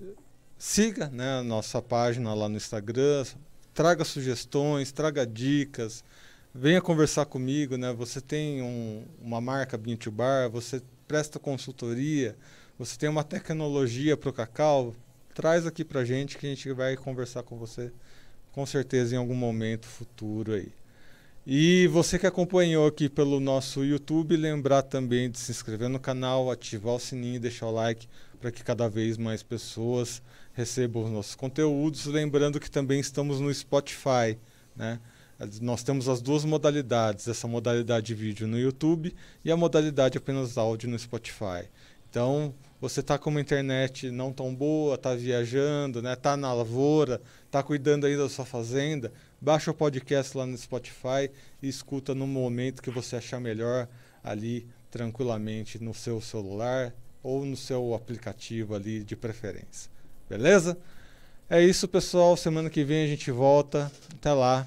siga 0.58 1.08
né, 1.08 1.38
a 1.38 1.42
nossa 1.42 1.80
página 1.80 2.34
lá 2.34 2.48
no 2.48 2.56
Instagram, 2.56 3.24
traga 3.72 4.04
sugestões, 4.04 4.92
traga 4.92 5.26
dicas, 5.26 6.04
venha 6.54 6.80
conversar 6.80 7.26
comigo, 7.26 7.76
né? 7.76 7.92
Você 7.92 8.20
tem 8.20 8.62
um, 8.62 9.04
uma 9.20 9.40
marca 9.40 9.76
Bean 9.76 9.96
to 9.96 10.10
Bar, 10.10 10.50
você 10.50 10.82
presta 11.06 11.38
consultoria, 11.38 12.36
você 12.78 12.96
tem 12.96 13.08
uma 13.08 13.24
tecnologia 13.24 14.16
para 14.16 14.30
o 14.30 14.32
cacau, 14.32 14.94
traz 15.34 15.66
aqui 15.66 15.84
para 15.84 16.04
gente 16.04 16.38
que 16.38 16.46
a 16.46 16.48
gente 16.48 16.72
vai 16.72 16.96
conversar 16.96 17.42
com 17.42 17.56
você 17.56 17.92
com 18.54 18.64
certeza 18.64 19.16
em 19.16 19.18
algum 19.18 19.34
momento 19.34 19.86
futuro 19.86 20.52
aí. 20.52 20.72
E 21.46 21.86
você 21.88 22.18
que 22.18 22.26
acompanhou 22.26 22.86
aqui 22.86 23.06
pelo 23.06 23.38
nosso 23.38 23.84
YouTube, 23.84 24.34
lembrar 24.34 24.80
também 24.80 25.30
de 25.30 25.38
se 25.38 25.50
inscrever 25.52 25.90
no 25.90 26.00
canal, 26.00 26.50
ativar 26.50 26.94
o 26.94 26.98
sininho 26.98 27.36
e 27.36 27.38
deixar 27.38 27.66
o 27.66 27.70
like 27.70 28.08
para 28.40 28.50
que 28.50 28.64
cada 28.64 28.88
vez 28.88 29.18
mais 29.18 29.42
pessoas 29.42 30.22
recebam 30.54 31.04
os 31.04 31.10
nossos 31.10 31.34
conteúdos. 31.34 32.06
Lembrando 32.06 32.58
que 32.58 32.70
também 32.70 32.98
estamos 32.98 33.40
no 33.40 33.52
Spotify, 33.52 34.38
né? 34.74 34.98
Nós 35.60 35.82
temos 35.82 36.08
as 36.08 36.22
duas 36.22 36.46
modalidades, 36.46 37.28
essa 37.28 37.46
modalidade 37.46 38.06
de 38.06 38.14
vídeo 38.14 38.46
no 38.46 38.58
YouTube 38.58 39.14
e 39.44 39.50
a 39.52 39.56
modalidade 39.56 40.16
apenas 40.16 40.56
áudio 40.56 40.88
no 40.88 40.98
Spotify. 40.98 41.68
Então, 42.08 42.54
você 42.80 43.00
está 43.00 43.18
com 43.18 43.28
uma 43.28 43.40
internet 43.40 44.10
não 44.10 44.32
tão 44.32 44.54
boa, 44.54 44.94
está 44.94 45.14
viajando, 45.14 45.98
está 45.98 46.08
né? 46.08 46.16
Tá 46.16 46.36
na 46.36 46.54
lavoura, 46.54 47.20
está 47.44 47.62
cuidando 47.62 48.06
ainda 48.06 48.22
da 48.22 48.28
sua 48.28 48.46
fazenda, 48.46 49.12
baixa 49.44 49.70
o 49.70 49.74
podcast 49.74 50.34
lá 50.38 50.46
no 50.46 50.56
Spotify 50.56 51.30
e 51.62 51.68
escuta 51.68 52.14
no 52.14 52.26
momento 52.26 52.82
que 52.82 52.90
você 52.90 53.16
achar 53.16 53.38
melhor 53.38 53.86
ali 54.22 54.66
tranquilamente 54.90 55.78
no 55.78 55.92
seu 55.92 56.18
celular 56.18 56.94
ou 57.22 57.44
no 57.44 57.54
seu 57.54 57.92
aplicativo 57.92 58.74
ali 58.74 59.04
de 59.04 59.14
preferência. 59.14 59.90
Beleza? 60.30 60.78
É 61.48 61.62
isso, 61.62 61.86
pessoal. 61.86 62.38
Semana 62.38 62.70
que 62.70 62.82
vem 62.84 63.04
a 63.04 63.06
gente 63.06 63.30
volta. 63.30 63.92
Até 64.14 64.32
lá. 64.32 64.66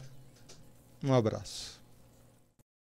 Um 1.04 1.12
abraço. 1.12 1.77